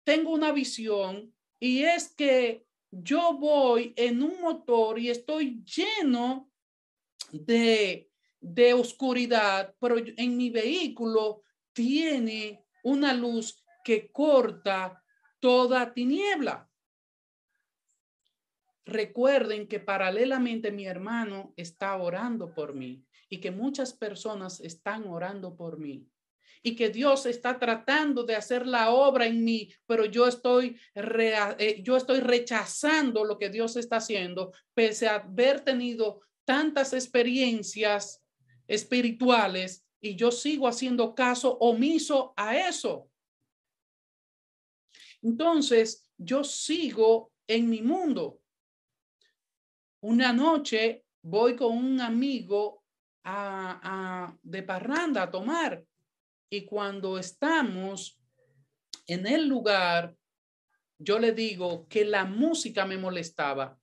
tengo 0.05 0.31
una 0.31 0.53
visión 0.53 1.35
y 1.59 1.83
es 1.83 2.15
que 2.15 2.65
yo 2.91 3.35
voy 3.35 3.93
en 3.97 4.23
un 4.23 4.41
motor 4.41 4.99
y 4.99 5.11
estoy 5.11 5.63
lleno 5.65 6.51
de, 7.33 8.11
de 8.41 8.75
oscuridad, 8.75 9.75
pero 9.81 9.97
en 9.99 10.37
mi 10.37 10.51
vehículo 10.51 11.43
tiene 11.73 12.65
una 12.83 13.13
luz 13.13 13.65
que 13.85 14.11
corta 14.11 15.03
toda 15.39 15.93
tiniebla. 15.93 16.70
Recuerden 18.85 19.69
que 19.69 19.81
paralelamente 19.81 20.73
mi 20.73 20.87
hermano 20.87 21.53
está 21.57 21.97
orando 21.97 22.55
por 22.55 22.75
mí 22.75 23.05
y 23.29 23.39
que 23.39 23.51
muchas 23.51 23.93
personas 23.93 24.61
están 24.61 25.07
orando 25.07 25.55
por 25.55 25.79
mí 25.79 26.09
y 26.63 26.77
que 26.77 26.91
Dios 26.91 27.27
está 27.27 27.59
tratando 27.59 28.25
de 28.25 28.37
hacer 28.37 28.67
la 28.67 28.91
obra 28.91 29.27
en 29.27 29.43
mí, 29.45 29.73
pero 29.87 30.05
yo 30.05 30.27
estoy, 30.27 30.79
eh, 30.95 31.81
yo 31.83 31.97
estoy 31.97 32.21
rechazando 32.21 33.25
lo 33.25 33.39
que 33.39 33.49
Dios 33.49 33.77
está 33.77 33.97
haciendo, 33.97 34.53
pese 34.75 35.09
a 35.09 35.17
haber 35.17 35.61
tenido 35.61 36.21
tantas 36.45 36.93
experiencias 36.93 38.23
espirituales 38.67 39.87
y 40.01 40.17
yo 40.17 40.31
sigo 40.31 40.69
haciendo 40.69 41.15
caso 41.15 41.57
omiso 41.59 42.33
a 42.37 42.57
eso. 42.57 43.09
Entonces, 45.23 46.09
yo 46.17 46.45
sigo 46.45 47.33
en 47.47 47.69
mi 47.69 47.83
mundo. 47.83 48.40
Una 50.03 50.33
noche 50.33 51.05
voy 51.23 51.57
con 51.57 51.77
un 51.77 52.01
amigo 52.01 52.83
a, 53.23 54.35
de 54.43 54.63
parranda 54.63 55.25
a 55.25 55.31
tomar 55.31 55.85
y 56.49 56.65
cuando 56.65 57.19
estamos 57.19 58.19
en 59.07 59.27
el 59.27 59.47
lugar, 59.47 60.17
yo 60.99 61.19
le 61.19 61.33
digo 61.33 61.87
que 61.89 62.05
la 62.05 62.25
música 62.25 62.87
me 62.87 62.97
molestaba. 62.97 63.79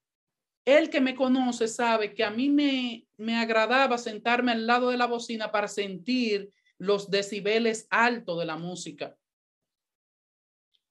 El 0.66 0.90
que 0.90 1.00
me 1.00 1.16
conoce 1.16 1.68
sabe 1.68 2.14
que 2.14 2.24
a 2.24 2.32
mí 2.32 2.50
me, 2.50 3.08
me 3.18 3.38
agradaba 3.38 3.98
sentarme 3.98 4.52
al 4.52 4.68
lado 4.68 4.90
de 4.90 4.98
la 4.98 5.06
bocina 5.06 5.52
para 5.52 5.68
sentir 5.68 6.52
los 6.78 7.10
decibeles 7.10 7.88
altos 7.90 8.40
de 8.40 8.46
la 8.46 8.58
música. 8.58 9.16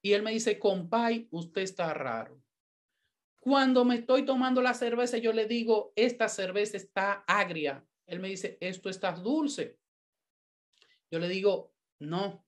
Y 0.02 0.12
él 0.12 0.22
me 0.22 0.30
dice, 0.30 0.58
compay, 0.58 1.28
usted 1.30 1.62
está 1.62 1.92
raro. 1.92 2.40
Cuando 3.46 3.84
me 3.84 3.94
estoy 3.94 4.24
tomando 4.24 4.60
la 4.60 4.74
cerveza, 4.74 5.18
yo 5.18 5.32
le 5.32 5.46
digo, 5.46 5.92
esta 5.94 6.28
cerveza 6.28 6.76
está 6.76 7.24
agria. 7.28 7.86
Él 8.04 8.18
me 8.18 8.26
dice, 8.26 8.58
esto 8.60 8.90
está 8.90 9.12
dulce. 9.12 9.78
Yo 11.12 11.20
le 11.20 11.28
digo, 11.28 11.72
no, 12.00 12.44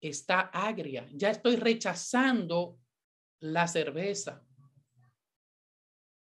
está 0.00 0.40
agria. 0.40 1.08
Ya 1.12 1.30
estoy 1.30 1.54
rechazando 1.54 2.80
la 3.38 3.68
cerveza. 3.68 4.44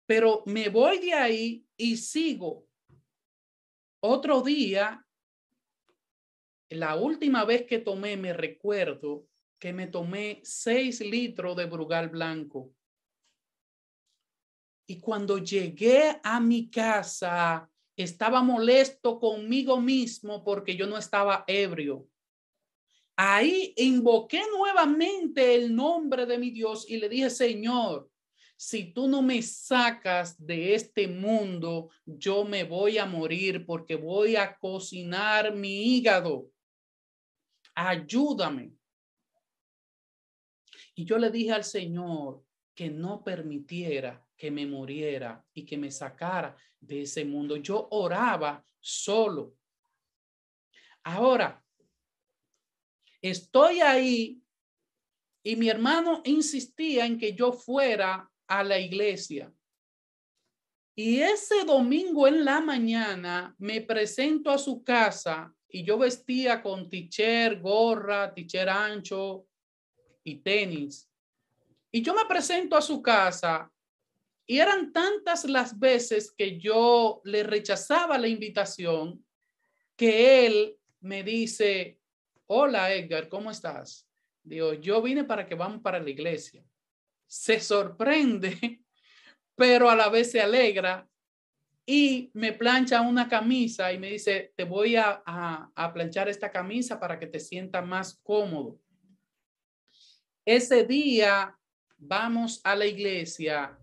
Pero 0.06 0.44
me 0.46 0.70
voy 0.70 1.00
de 1.00 1.14
ahí 1.14 1.68
y 1.78 1.98
sigo. 1.98 2.68
Otro 4.02 4.44
día, 4.44 5.04
la 6.70 6.96
última 6.96 7.44
vez 7.44 7.66
que 7.66 7.80
tomé, 7.80 8.18
me 8.18 8.34
recuerdo 8.34 9.28
que 9.58 9.74
me 9.74 9.88
tomé 9.88 10.42
seis 10.44 11.02
litros 11.02 11.58
de 11.58 11.66
Brugal 11.66 12.10
blanco. 12.10 12.76
Y 14.90 15.00
cuando 15.00 15.38
llegué 15.38 16.20
a 16.24 16.40
mi 16.40 16.68
casa, 16.68 17.70
estaba 17.96 18.42
molesto 18.42 19.20
conmigo 19.20 19.80
mismo 19.80 20.44
porque 20.44 20.76
yo 20.76 20.88
no 20.88 20.98
estaba 20.98 21.44
ebrio. 21.46 22.10
Ahí 23.16 23.72
invoqué 23.78 24.42
nuevamente 24.50 25.54
el 25.54 25.76
nombre 25.76 26.26
de 26.26 26.40
mi 26.40 26.50
Dios 26.50 26.90
y 26.90 26.98
le 26.98 27.08
dije, 27.08 27.30
Señor, 27.30 28.10
si 28.58 28.92
tú 28.92 29.08
no 29.08 29.22
me 29.22 29.44
sacas 29.44 30.44
de 30.44 30.74
este 30.74 31.08
mundo, 31.08 31.92
yo 32.04 32.44
me 32.44 32.64
voy 32.64 32.98
a 32.98 33.06
morir 33.06 33.68
porque 33.68 33.96
voy 33.96 34.38
a 34.38 34.58
cocinar 34.58 35.54
mi 35.54 35.98
hígado. 35.98 36.50
Ayúdame. 37.76 38.74
Y 40.96 41.06
yo 41.06 41.20
le 41.20 41.30
dije 41.30 41.52
al 41.52 41.64
Señor 41.64 42.44
que 42.80 42.90
no 42.90 43.22
permitiera 43.26 44.26
que 44.38 44.50
me 44.50 44.66
muriera 44.66 45.46
y 45.54 45.66
que 45.66 45.78
me 45.78 45.92
sacara 45.92 46.56
de 46.80 47.02
ese 47.02 47.26
mundo. 47.26 47.58
Yo 47.58 47.90
oraba 47.92 48.66
solo. 48.80 49.58
Ahora, 51.04 51.62
estoy 53.22 53.82
ahí 53.82 54.42
y 55.44 55.58
mi 55.58 55.68
hermano 55.68 56.22
insistía 56.24 57.06
en 57.06 57.20
que 57.20 57.34
yo 57.34 57.52
fuera 57.52 58.32
a 58.48 58.64
la 58.64 58.80
iglesia. 58.80 59.54
Y 60.96 61.20
ese 61.20 61.66
domingo 61.66 62.30
en 62.30 62.46
la 62.46 62.62
mañana 62.62 63.54
me 63.58 63.82
presento 63.82 64.52
a 64.52 64.58
su 64.58 64.86
casa 64.86 65.54
y 65.68 65.84
yo 65.84 65.98
vestía 65.98 66.62
con 66.62 66.90
ticher, 66.90 67.60
gorra, 67.60 68.34
ticher 68.34 68.70
ancho, 68.70 69.50
y 70.24 70.36
tenis. 70.38 71.09
Y 71.92 72.02
yo 72.02 72.14
me 72.14 72.26
presento 72.26 72.76
a 72.76 72.82
su 72.82 73.02
casa 73.02 73.72
Y 74.46 74.60
eran 74.60 74.92
tantas 74.92 75.46
las 75.46 75.78
veces 75.78 76.32
que 76.32 76.60
yo 76.60 77.22
le 77.24 77.44
rechazaba 77.44 78.18
la 78.18 78.28
invitación 78.28 79.24
que 79.96 80.46
él 80.46 80.80
me 81.02 81.24
dice, 81.24 82.00
hola 82.48 82.94
Edgar, 82.94 83.28
¿cómo 83.28 83.52
estás? 83.52 84.08
Digo, 84.42 84.74
yo 84.74 85.02
vine 85.02 85.26
para 85.26 85.46
que 85.46 85.56
vamos 85.56 85.82
para 85.82 86.00
la 86.00 86.10
iglesia. 86.10 86.64
Se 87.28 87.60
sorprende, 87.60 88.58
pero 89.56 89.90
a 89.90 89.96
la 89.96 90.08
vez 90.08 90.32
se 90.32 90.40
alegra 90.40 91.06
y 91.86 92.32
me 92.34 92.54
plancha 92.54 93.02
una 93.02 93.28
camisa 93.28 93.92
y 93.92 94.00
me 94.00 94.12
dice, 94.12 94.54
te 94.56 94.64
voy 94.64 94.96
a, 94.96 95.22
a, 95.26 95.94
planchar 95.94 96.30
esta 96.30 96.50
camisa 96.50 96.98
para 96.98 97.20
que 97.20 97.28
te 97.28 97.40
sientas 97.42 97.86
más 97.86 98.20
cómodo. 98.24 98.80
Ese 100.46 100.86
día 100.86 101.59
vamos 102.00 102.62
a 102.64 102.76
la 102.76 102.86
iglesia 102.86 103.78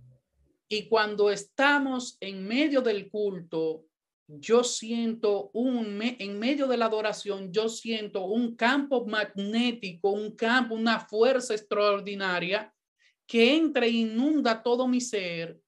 y 0.69 0.89
cuando 0.89 1.31
estamos 1.31 2.17
en 2.21 2.47
medio 2.47 2.81
del 2.81 3.09
culto, 3.09 3.85
yo 4.27 4.65
siento 4.65 5.51
un, 5.53 6.01
en 6.03 6.39
medio 6.39 6.67
de 6.67 6.77
la 6.77 6.87
adoración, 6.87 7.53
yo 7.53 7.69
siento 7.69 8.25
un 8.25 8.57
campo 8.57 9.07
magnético, 9.07 10.11
un 10.11 10.35
campo, 10.35 10.75
una 10.75 10.99
fuerza 10.99 11.55
extraordinaria 11.55 12.75
que 13.27 13.55
entra 13.55 13.87
e 13.87 13.91
inunda 13.91 14.63
todo 14.63 14.89
mi 14.89 15.01
ser 15.01 15.61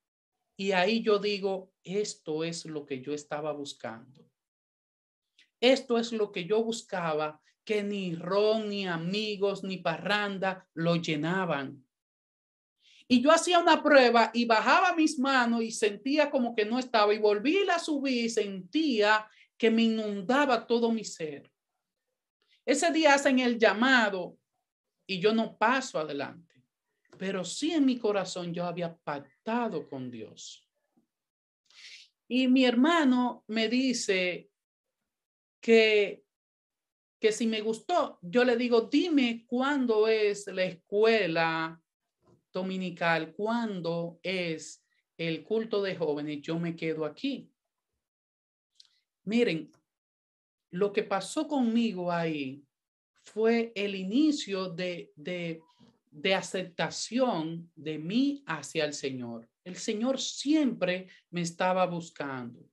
y 0.56 0.72
ahí 0.72 1.02
yo 1.02 1.20
digo, 1.20 1.72
esto 1.84 2.42
es 2.42 2.66
lo 2.66 2.84
que 2.84 3.00
yo 3.00 3.14
estaba 3.14 3.52
buscando. 3.52 4.28
Esto 5.60 5.98
es 5.98 6.12
lo 6.12 6.32
que 6.32 6.46
yo 6.46 6.64
buscaba, 6.64 7.40
que 7.64 7.84
ni 7.84 8.16
ron, 8.16 8.68
ni 8.68 8.86
amigos, 8.88 9.62
ni 9.62 9.78
parranda 9.78 10.68
lo 10.74 10.96
llenaban. 10.96 11.87
Y 13.08 13.22
yo 13.22 13.32
hacía 13.32 13.58
una 13.58 13.82
prueba 13.82 14.30
y 14.34 14.44
bajaba 14.44 14.94
mis 14.94 15.18
manos 15.18 15.62
y 15.62 15.70
sentía 15.70 16.30
como 16.30 16.54
que 16.54 16.66
no 16.66 16.78
estaba 16.78 17.14
y 17.14 17.18
volví 17.18 17.58
a 17.68 17.78
subir 17.78 18.26
y 18.26 18.28
sentía 18.28 19.26
que 19.56 19.70
me 19.70 19.82
inundaba 19.82 20.66
todo 20.66 20.92
mi 20.92 21.04
ser. 21.04 21.50
Ese 22.66 22.92
día 22.92 23.14
hacen 23.14 23.38
el 23.38 23.58
llamado 23.58 24.36
y 25.06 25.18
yo 25.20 25.32
no 25.32 25.56
paso 25.56 25.98
adelante 25.98 26.48
pero 27.18 27.44
sí 27.44 27.72
en 27.72 27.84
mi 27.84 27.98
corazón 27.98 28.54
yo 28.54 28.64
había 28.64 28.96
pactado 28.96 29.86
con 29.88 30.10
Dios. 30.10 30.64
Y 32.28 32.46
mi 32.48 32.64
hermano 32.64 33.44
me 33.48 33.68
dice 33.68 34.50
que, 35.60 36.24
que 37.20 37.32
si 37.32 37.46
me 37.46 37.60
gustó, 37.60 38.18
yo 38.22 38.44
le 38.44 38.56
digo, 38.56 38.82
dime 38.82 39.44
cuándo 39.46 40.06
es 40.06 40.46
la 40.46 40.64
escuela 40.64 41.82
dominical, 42.52 43.32
cuándo 43.32 44.20
es 44.22 44.84
el 45.16 45.42
culto 45.42 45.82
de 45.82 45.96
jóvenes, 45.96 46.42
yo 46.42 46.58
me 46.58 46.76
quedo 46.76 47.04
aquí. 47.04 47.50
Miren, 49.24 49.70
lo 50.70 50.92
que 50.92 51.02
pasó 51.02 51.48
conmigo 51.48 52.12
ahí 52.12 52.64
fue 53.22 53.72
el 53.74 53.94
inicio 53.94 54.70
de, 54.70 55.12
de 55.16 55.60
de 56.10 56.34
aceptación 56.34 57.70
de 57.74 57.98
mí 57.98 58.42
hacia 58.46 58.84
el 58.84 58.92
Señor. 58.92 59.48
El 59.64 59.76
Señor 59.76 60.20
siempre 60.20 61.08
me 61.30 61.42
estaba 61.42 61.86
buscando. 61.86 62.68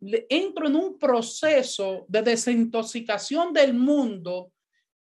entro 0.00 0.66
en 0.66 0.76
un 0.76 0.98
proceso 0.98 2.04
de 2.08 2.22
desintoxicación 2.22 3.52
del 3.52 3.72
mundo 3.72 4.52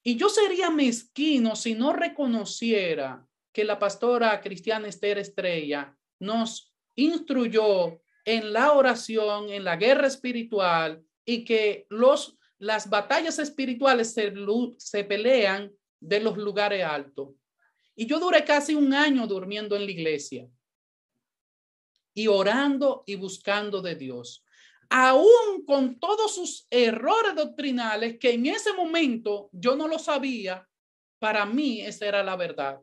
y 0.03 0.15
yo 0.15 0.29
sería 0.29 0.69
mezquino 0.69 1.55
si 1.55 1.75
no 1.75 1.93
reconociera 1.93 3.27
que 3.53 3.63
la 3.63 3.77
pastora 3.77 4.39
cristiana 4.41 4.87
Esther 4.87 5.17
Estrella 5.17 5.95
nos 6.19 6.73
instruyó 6.95 8.01
en 8.25 8.53
la 8.53 8.73
oración, 8.73 9.49
en 9.49 9.63
la 9.63 9.75
guerra 9.75 10.07
espiritual 10.07 11.03
y 11.25 11.43
que 11.43 11.85
los, 11.89 12.37
las 12.57 12.89
batallas 12.89 13.39
espirituales 13.39 14.13
se, 14.13 14.33
se 14.77 15.03
pelean 15.03 15.71
de 15.99 16.19
los 16.19 16.37
lugares 16.37 16.83
altos. 16.83 17.35
Y 17.95 18.07
yo 18.07 18.19
duré 18.19 18.43
casi 18.43 18.73
un 18.73 18.93
año 18.93 19.27
durmiendo 19.27 19.75
en 19.75 19.85
la 19.85 19.91
iglesia 19.91 20.47
y 22.13 22.27
orando 22.27 23.03
y 23.05 23.15
buscando 23.15 23.81
de 23.81 23.95
Dios. 23.95 24.43
Aún 24.93 25.63
con 25.65 26.01
todos 26.01 26.35
sus 26.35 26.67
errores 26.69 27.33
doctrinales 27.33 28.19
que 28.19 28.33
en 28.33 28.45
ese 28.47 28.73
momento 28.73 29.49
yo 29.53 29.77
no 29.77 29.87
lo 29.87 29.97
sabía, 29.97 30.67
para 31.17 31.45
mí 31.45 31.79
esa 31.79 32.07
era 32.07 32.23
la 32.23 32.35
verdad. 32.35 32.81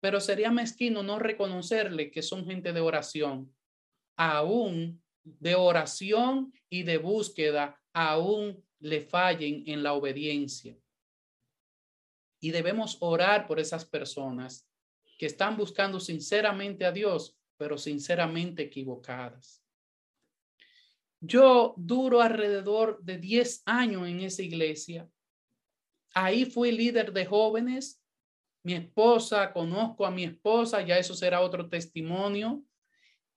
Pero 0.00 0.18
sería 0.18 0.50
mezquino 0.50 1.02
no 1.02 1.18
reconocerle 1.18 2.10
que 2.10 2.22
son 2.22 2.46
gente 2.46 2.72
de 2.72 2.80
oración, 2.80 3.54
aún 4.16 5.02
de 5.24 5.56
oración 5.56 6.54
y 6.70 6.84
de 6.84 6.96
búsqueda, 6.96 7.78
aún 7.92 8.64
le 8.78 9.02
fallen 9.02 9.62
en 9.66 9.82
la 9.82 9.92
obediencia. 9.92 10.74
Y 12.40 12.50
debemos 12.50 12.96
orar 13.00 13.46
por 13.46 13.60
esas 13.60 13.84
personas 13.84 14.66
que 15.18 15.26
están 15.26 15.58
buscando 15.58 16.00
sinceramente 16.00 16.86
a 16.86 16.92
Dios, 16.92 17.36
pero 17.58 17.76
sinceramente 17.76 18.62
equivocadas. 18.62 19.65
Yo 21.20 21.74
duro 21.76 22.20
alrededor 22.20 23.02
de 23.02 23.18
10 23.18 23.62
años 23.66 24.06
en 24.06 24.20
esa 24.20 24.42
iglesia. 24.42 25.08
Ahí 26.14 26.44
fui 26.44 26.72
líder 26.72 27.12
de 27.12 27.26
jóvenes. 27.26 28.02
Mi 28.62 28.74
esposa, 28.74 29.52
conozco 29.52 30.04
a 30.04 30.10
mi 30.10 30.24
esposa, 30.24 30.82
ya 30.82 30.98
eso 30.98 31.14
será 31.14 31.40
otro 31.40 31.68
testimonio. 31.68 32.62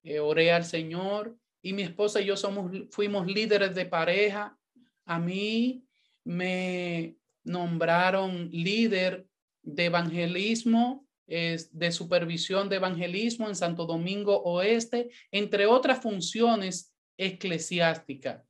Eh, 0.02 0.18
oré 0.18 0.52
al 0.52 0.64
Señor 0.64 1.36
y 1.62 1.72
mi 1.72 1.82
esposa 1.82 2.20
y 2.20 2.26
yo 2.26 2.36
somos, 2.36 2.72
fuimos 2.90 3.26
líderes 3.26 3.74
de 3.74 3.86
pareja. 3.86 4.58
A 5.04 5.18
mí 5.18 5.84
me, 6.24 7.16
nombraron 7.44 8.50
líder 8.50 9.26
de 9.62 9.86
evangelismo, 9.86 11.06
de 11.26 11.92
supervisión 11.92 12.68
de 12.68 12.76
evangelismo 12.76 13.48
en 13.48 13.54
Santo 13.54 13.86
Domingo 13.86 14.42
Oeste, 14.42 15.10
entre 15.30 15.66
otras 15.66 16.02
funciones 16.02 16.89
eclesiásticas. 17.20 18.42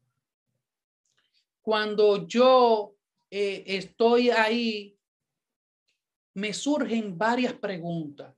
Cuando 1.61 2.27
yo 2.27 2.95
eh, 3.31 3.65
estoy 3.67 4.31
ahí, 4.31 4.97
me 6.35 6.55
surgen 6.55 7.19
varias 7.19 7.53
preguntas 7.55 8.33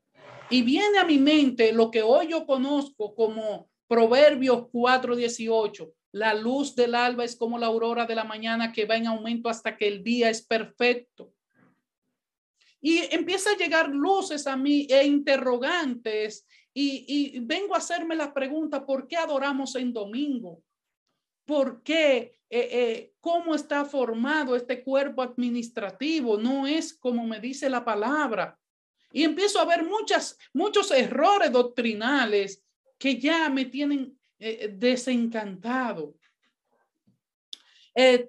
y 0.49 0.63
viene 0.63 0.99
a 0.99 1.05
mi 1.05 1.19
mente 1.19 1.73
lo 1.73 1.91
que 1.91 2.03
hoy 2.03 2.29
yo 2.29 2.47
conozco 2.47 3.15
como 3.15 3.71
Proverbios 3.87 4.69
4:18. 4.73 5.93
La 6.13 6.35
luz 6.35 6.75
del 6.75 6.95
alba 6.95 7.25
es 7.25 7.37
como 7.37 7.59
la 7.59 7.67
aurora 7.67 8.07
de 8.07 8.15
la 8.15 8.25
mañana 8.25 8.73
que 8.73 8.87
va 8.87 8.97
en 8.97 9.07
aumento 9.07 9.51
hasta 9.51 9.77
que 9.77 9.87
el 9.87 10.03
día 10.03 10.31
es 10.31 10.43
perfecto. 10.43 11.35
Y 12.81 13.15
empieza 13.15 13.51
a 13.51 13.57
llegar 13.57 13.89
luces 13.91 14.47
a 14.47 14.57
mí 14.57 14.87
e 14.91 15.07
interrogantes 15.07 16.47
y, 16.75 17.39
vengo 17.41 17.75
a 17.75 17.79
hacerme 17.79 18.17
la 18.17 18.33
pregunta, 18.33 18.85
¿por 18.85 19.07
qué 19.07 19.17
adoramos 19.17 19.75
en 19.77 19.93
domingo? 19.93 20.63
¿Por 21.45 21.83
qué? 21.83 22.39
Eh, 22.49 22.69
eh, 22.71 23.15
¿Cómo 23.21 23.55
está 23.55 23.85
formado 23.85 24.57
este 24.57 24.83
cuerpo 24.83 25.23
administrativo? 25.23 26.39
No 26.39 26.67
es 26.67 26.95
como 26.95 27.27
me 27.27 27.41
dice 27.41 27.69
la 27.69 27.85
palabra. 27.85 28.59
Y 29.13 29.25
empiezo 29.25 29.61
a 29.61 29.67
ver 29.67 29.85
muchas, 29.85 30.39
muchos 30.55 30.91
errores 30.91 31.53
doctrinales 31.53 32.65
que 32.99 33.19
ya 33.19 33.51
me 33.51 33.67
tienen 33.67 34.19
eh, 34.39 34.75
desencantado. 34.75 36.15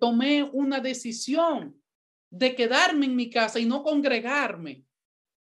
Tomé 0.02 0.44
una 0.44 0.82
decisión 0.82 1.82
de 2.30 2.54
quedarme 2.54 3.06
en 3.06 3.16
mi 3.16 3.30
casa 3.30 3.60
y 3.60 3.66
no 3.66 3.82
congregarme, 3.82 4.84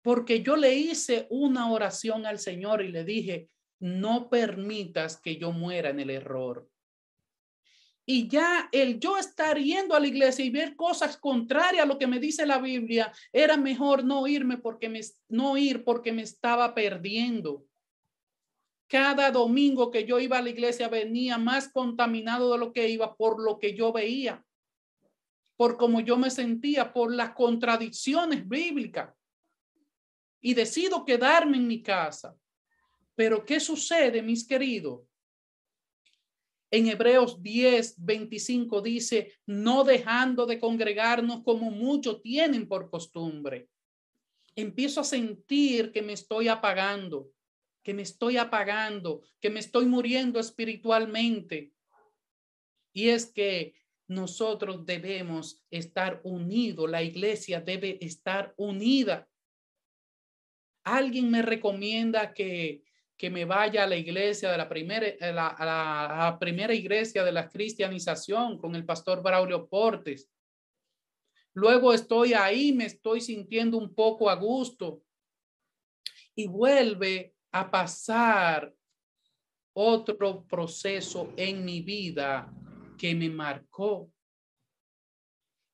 porque 0.05 0.43
yo 0.43 0.55
le 0.55 0.75
hice 0.75 1.25
una 1.31 1.71
oración 1.71 2.27
al 2.27 2.37
Señor 2.37 2.83
y 2.83 2.89
le 2.89 3.03
dije, 3.03 3.49
no 3.79 4.29
permitas 4.29 5.19
que 5.19 5.37
yo 5.37 5.51
muera 5.51 5.89
en 5.89 5.99
el 5.99 6.11
error. 6.11 6.69
Y 8.05 8.27
ya 8.27 8.69
el 8.71 8.99
yo 8.99 9.17
estar 9.17 9.57
yendo 9.57 9.95
a 9.95 9.99
la 9.99 10.05
iglesia 10.05 10.45
y 10.45 10.51
ver 10.51 10.75
cosas 10.75 11.17
contrarias 11.17 11.81
a 11.81 11.87
lo 11.87 11.97
que 11.97 12.05
me 12.05 12.19
dice 12.19 12.45
la 12.45 12.59
Biblia, 12.59 13.11
era 13.33 13.57
mejor 13.57 14.03
no 14.03 14.27
irme 14.27 14.59
porque 14.59 14.89
me, 14.89 15.01
no 15.27 15.57
ir 15.57 15.83
porque 15.83 16.13
me 16.13 16.21
estaba 16.21 16.75
perdiendo. 16.75 17.65
Cada 18.87 19.31
domingo 19.31 19.89
que 19.89 20.05
yo 20.05 20.19
iba 20.19 20.37
a 20.37 20.43
la 20.43 20.51
iglesia 20.51 20.87
venía 20.87 21.39
más 21.39 21.67
contaminado 21.69 22.51
de 22.51 22.59
lo 22.59 22.71
que 22.73 22.87
iba 22.89 23.15
por 23.15 23.43
lo 23.43 23.57
que 23.57 23.73
yo 23.73 23.91
veía, 23.91 24.45
por 25.57 25.77
cómo 25.77 25.99
yo 25.99 26.15
me 26.15 26.29
sentía, 26.29 26.93
por 26.93 27.11
las 27.11 27.31
contradicciones 27.31 28.47
bíblicas. 28.47 29.14
Y 30.45 30.53
decido 30.53 31.03
quedarme 31.03 31.57
en 31.57 31.65
mi 31.65 31.81
casa. 31.81 32.37
Pero 33.15 33.43
¿qué 33.43 33.59
sucede, 33.59 34.21
mis 34.21 34.47
queridos? 34.47 35.01
En 36.69 36.85
Hebreos 36.85 37.41
10, 37.41 37.95
25 38.05 38.79
dice, 38.83 39.33
no 39.47 39.83
dejando 39.83 40.45
de 40.45 40.59
congregarnos 40.59 41.41
como 41.41 41.71
muchos 41.71 42.21
tienen 42.21 42.67
por 42.67 42.91
costumbre, 42.91 43.69
empiezo 44.55 45.01
a 45.01 45.03
sentir 45.03 45.91
que 45.91 46.03
me 46.03 46.13
estoy 46.13 46.47
apagando, 46.47 47.31
que 47.81 47.95
me 47.95 48.03
estoy 48.03 48.37
apagando, 48.37 49.23
que 49.39 49.49
me 49.49 49.61
estoy 49.61 49.87
muriendo 49.87 50.39
espiritualmente. 50.39 51.71
Y 52.93 53.09
es 53.09 53.25
que 53.25 53.73
nosotros 54.07 54.85
debemos 54.85 55.65
estar 55.71 56.21
unidos, 56.23 56.87
la 56.87 57.01
iglesia 57.01 57.61
debe 57.61 57.97
estar 57.99 58.53
unida. 58.57 59.27
Alguien 60.85 61.29
me 61.29 61.41
recomienda 61.41 62.33
que, 62.33 62.83
que 63.17 63.29
me 63.29 63.43
vaya 63.43 63.83
a 63.83 63.87
la 63.87 63.95
iglesia 63.97 64.51
de 64.51 64.57
la 64.57 64.69
primera, 64.69 65.07
la, 65.19 65.55
la 65.59 66.37
primera 66.39 66.73
iglesia 66.73 67.23
de 67.23 67.31
la 67.31 67.49
cristianización 67.49 68.57
con 68.57 68.75
el 68.75 68.85
pastor 68.85 69.21
Braulio 69.21 69.67
Portes. 69.67 70.31
Luego 71.53 71.93
estoy 71.93 72.33
ahí, 72.33 72.71
me 72.71 72.85
estoy 72.85 73.21
sintiendo 73.21 73.77
un 73.77 73.93
poco 73.93 74.29
a 74.29 74.35
gusto 74.35 75.01
y 76.35 76.47
vuelve 76.47 77.33
a 77.51 77.71
pasar 77.71 78.73
otro 79.73 80.45
proceso 80.45 81.33
en 81.35 81.65
mi 81.65 81.81
vida 81.81 82.53
que 82.97 83.15
me 83.15 83.29
marcó. 83.29 84.11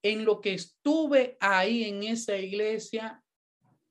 En 0.03 0.25
lo 0.25 0.39
que 0.39 0.53
estuve 0.53 1.37
ahí 1.39 1.83
en 1.83 2.03
esa 2.03 2.37
iglesia, 2.37 3.23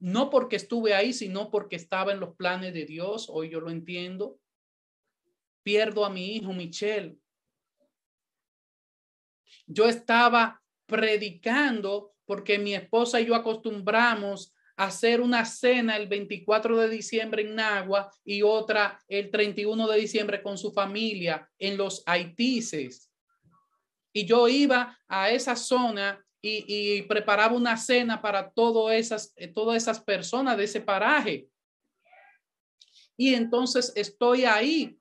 no 0.01 0.31
porque 0.31 0.57
estuve 0.57 0.95
ahí, 0.95 1.13
sino 1.13 1.51
porque 1.51 1.77
estaba 1.77 2.13
en 2.13 2.21
los 2.21 2.35
planes 2.35 2.73
de 2.73 2.87
Dios, 2.87 3.29
hoy 3.31 3.51
yo 3.51 3.61
lo 3.61 3.71
entiendo. 3.71 4.41
Pierdo 5.63 6.07
a 6.07 6.11
mi 6.11 6.37
hijo 6.37 6.55
Michelle. 6.55 7.19
Yo 9.67 9.87
estaba 9.87 10.63
predicando 10.87 12.15
porque 12.25 12.59
mi 12.59 12.75
esposa 12.75 13.21
y 13.21 13.27
yo 13.27 13.35
acostumbramos 13.35 14.55
a 14.77 14.87
hacer 14.87 15.21
una 15.21 15.45
cena 15.45 15.99
el 15.99 16.09
24 16.09 16.79
de 16.79 16.89
diciembre 16.89 17.43
en 17.43 17.55
Nagua 17.55 18.11
y 18.25 18.41
otra 18.41 18.99
el 19.07 19.31
31 19.31 19.87
de 19.87 19.99
diciembre 19.99 20.43
con 20.43 20.57
su 20.57 20.73
familia 20.73 21.49
en 21.59 21.77
los 21.77 22.03
Haitises. 22.07 23.13
Y 24.13 24.25
yo 24.25 24.49
iba 24.49 24.99
a 25.07 25.31
esa 25.31 25.55
zona 25.55 26.25
y, 26.43 27.03
preparaba 27.03 27.55
una 27.55 27.77
cena 27.77 28.21
para 28.21 28.51
todas 28.51 28.97
esas, 28.97 29.35
todas 29.55 29.77
esas 29.77 30.01
personas 30.01 30.57
de 30.57 30.65
ese 30.65 30.81
paraje. 30.81 31.49
Y 33.17 33.35
entonces 33.35 33.93
estoy 33.95 34.45
ahí. 34.45 34.97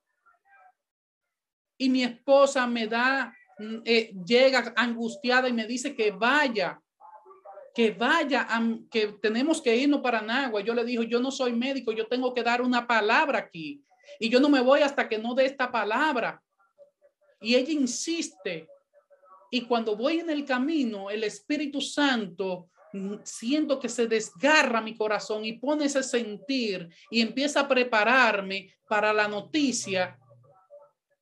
Y 1.77 1.89
mi 1.89 2.03
esposa 2.03 2.67
me 2.67 2.87
da 2.87 3.33
Mm, 3.59 3.81
eh, 3.83 4.13
llega 4.25 4.73
angustiada 4.77 5.49
y 5.49 5.53
me 5.53 5.67
dice 5.67 5.93
que 5.93 6.11
vaya, 6.11 6.81
que 7.75 7.91
vaya, 7.91 8.47
que 8.89 9.07
tenemos 9.21 9.61
que 9.61 9.75
irnos 9.75 9.99
para 9.99 10.21
Nagua. 10.21 10.61
Yo 10.61 10.73
le 10.73 10.85
digo, 10.85 11.03
yo 11.03 11.19
no 11.19 11.29
soy 11.29 11.51
médico, 11.51 11.91
yo 11.91 12.07
tengo 12.07 12.33
que 12.33 12.41
dar 12.41 12.61
una 12.61 12.87
palabra 12.87 13.39
aquí 13.39 13.83
y 14.17 14.29
yo 14.29 14.39
no 14.39 14.47
me 14.47 14.61
voy 14.61 14.81
hasta 14.81 15.09
que 15.09 15.17
no 15.17 15.35
dé 15.35 15.45
esta 15.45 15.69
palabra. 15.69 16.41
Y 17.41 17.55
ella 17.55 17.73
insiste. 17.73 18.69
Y 19.49 19.61
cuando 19.61 19.95
voy 19.95 20.19
en 20.19 20.29
el 20.29 20.45
camino, 20.45 21.09
el 21.09 21.23
Espíritu 21.23 21.81
Santo 21.81 22.69
mm, 22.93 23.15
siento 23.23 23.79
que 23.79 23.89
se 23.89 24.07
desgarra 24.07 24.81
mi 24.81 24.95
corazón 24.95 25.45
y 25.45 25.53
pone 25.53 25.85
ese 25.85 26.03
sentir 26.03 26.89
y 27.09 27.21
empieza 27.21 27.61
a 27.61 27.67
prepararme 27.67 28.73
para 28.87 29.13
la 29.13 29.27
noticia 29.27 30.19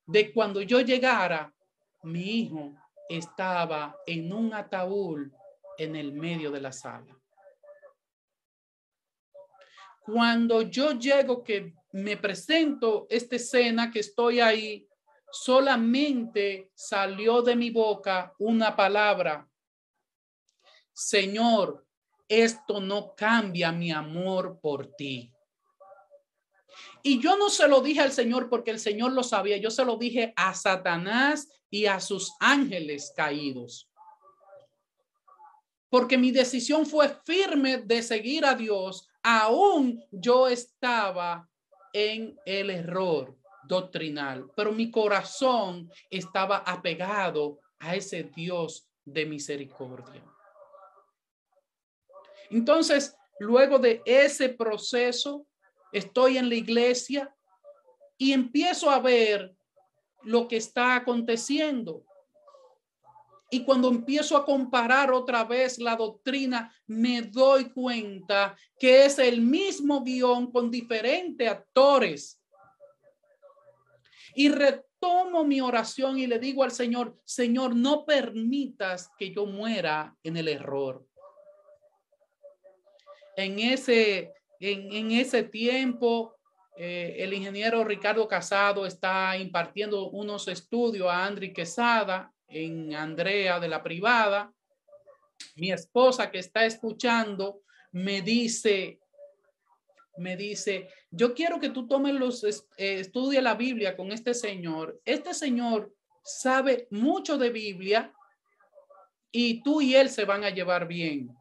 de 0.05 0.31
cuando 0.33 0.61
yo 0.61 0.81
llegara 0.81 1.53
mi 2.03 2.41
hijo 2.41 2.73
estaba 3.09 3.97
en 4.05 4.31
un 4.31 4.53
ataúd 4.53 5.31
en 5.77 5.95
el 5.95 6.13
medio 6.13 6.51
de 6.51 6.61
la 6.61 6.71
sala. 6.71 7.17
Cuando 10.01 10.61
yo 10.61 10.91
llego, 10.93 11.43
que 11.43 11.73
me 11.91 12.15
presento 12.15 13.07
esta 13.09 13.35
escena, 13.35 13.91
que 13.91 13.99
estoy 13.99 14.39
ahí, 14.39 14.86
solamente 15.31 16.71
salió 16.73 17.41
de 17.41 17.55
mi 17.55 17.69
boca 17.69 18.33
una 18.39 18.75
palabra. 18.75 19.47
Señor, 20.93 21.85
esto 22.27 22.81
no 22.81 23.13
cambia 23.15 23.71
mi 23.71 23.91
amor 23.91 24.59
por 24.59 24.95
ti. 24.95 25.31
Y 27.03 27.21
yo 27.21 27.37
no 27.37 27.49
se 27.49 27.67
lo 27.67 27.81
dije 27.81 28.01
al 28.01 28.11
Señor 28.11 28.49
porque 28.49 28.71
el 28.71 28.79
Señor 28.79 29.13
lo 29.13 29.23
sabía, 29.23 29.57
yo 29.57 29.71
se 29.71 29.85
lo 29.85 29.97
dije 29.97 30.33
a 30.35 30.53
Satanás 30.53 31.47
y 31.69 31.85
a 31.85 31.99
sus 31.99 32.33
ángeles 32.39 33.13
caídos. 33.15 33.89
Porque 35.89 36.17
mi 36.17 36.31
decisión 36.31 36.85
fue 36.85 37.09
firme 37.25 37.77
de 37.77 38.03
seguir 38.03 38.45
a 38.45 38.55
Dios, 38.55 39.07
aún 39.23 40.03
yo 40.11 40.47
estaba 40.47 41.49
en 41.93 42.37
el 42.45 42.69
error 42.69 43.37
doctrinal, 43.67 44.49
pero 44.55 44.71
mi 44.71 44.89
corazón 44.89 45.91
estaba 46.09 46.57
apegado 46.57 47.59
a 47.79 47.95
ese 47.95 48.23
Dios 48.23 48.89
de 49.05 49.25
misericordia. 49.25 50.23
Entonces, 52.49 53.15
luego 53.39 53.79
de 53.79 54.01
ese 54.05 54.49
proceso, 54.49 55.45
estoy 55.91 56.37
en 56.37 56.49
la 56.49 56.55
iglesia 56.55 57.33
y 58.17 58.33
empiezo 58.33 58.89
a 58.89 58.99
ver 58.99 59.55
lo 60.23 60.47
que 60.47 60.57
está 60.57 60.95
aconteciendo. 60.95 62.03
Y 63.49 63.63
cuando 63.63 63.87
empiezo 63.87 64.35
a 64.35 64.43
comparar 64.43 65.11
otra 65.11 65.45
vez 65.45 65.79
la 65.79 65.95
doctrina, 65.95 66.73
me 66.85 67.21
doy 67.21 67.69
cuenta 67.69 68.57
que 68.77 69.05
es 69.05 69.19
el 69.19 69.41
mismo 69.41 70.03
guion 70.03 70.51
con 70.51 70.69
diferentes 70.69 71.47
actores. 71.47 72.36
Y 74.37 74.49
retomo 74.49 75.43
mi 75.45 75.61
oración 75.61 76.19
y 76.19 76.27
le 76.27 76.37
digo 76.37 76.63
al 76.63 76.69
Señor, 76.69 77.19
Señor, 77.25 77.75
no 77.75 78.05
permitas 78.05 79.09
que 79.17 79.31
yo 79.31 79.47
muera 79.47 80.15
en 80.21 80.37
el 80.37 80.47
error. 80.47 81.03
En 83.35 83.57
ese, 83.57 84.35
en, 84.59 84.93
en 84.93 85.11
ese 85.11 85.41
tiempo 85.41 86.35
eh, 86.75 87.15
el 87.23 87.33
ingeniero 87.33 87.83
Ricardo 87.83 88.27
Casado 88.27 88.85
está 88.85 89.35
impartiendo 89.37 90.11
unos 90.11 90.47
estudios 90.47 91.07
a 91.09 91.25
Andri 91.25 91.51
Quesada 91.51 92.31
en 92.47 92.93
Andrea 92.93 93.59
de 93.59 93.67
la 93.67 93.81
privada. 93.81 94.53
Mi 95.55 95.71
esposa 95.71 96.29
que 96.29 96.37
está 96.37 96.63
escuchando 96.63 97.61
me 97.91 98.21
dice, 98.21 98.99
me 100.17 100.37
dice, 100.37 100.89
yo 101.17 101.33
quiero 101.33 101.59
que 101.59 101.69
tú 101.69 101.87
tomes 101.87 102.13
los, 102.13 102.43
eh, 102.43 102.59
estudie 102.77 103.41
la 103.41 103.55
Biblia 103.55 103.97
con 103.97 104.11
este 104.11 104.33
señor. 104.33 105.01
Este 105.03 105.33
señor 105.33 105.91
sabe 106.23 106.87
mucho 106.91 107.37
de 107.37 107.49
Biblia 107.49 108.13
y 109.31 109.63
tú 109.63 109.81
y 109.81 109.95
él 109.95 110.09
se 110.09 110.25
van 110.25 110.43
a 110.43 110.51
llevar 110.51 110.87
bien. 110.87 111.35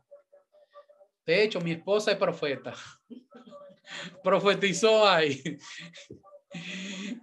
De 1.27 1.43
hecho, 1.43 1.61
mi 1.61 1.73
esposa 1.73 2.12
es 2.12 2.17
profeta 2.17 2.75
profetizó 4.23 5.07
ahí. 5.07 5.43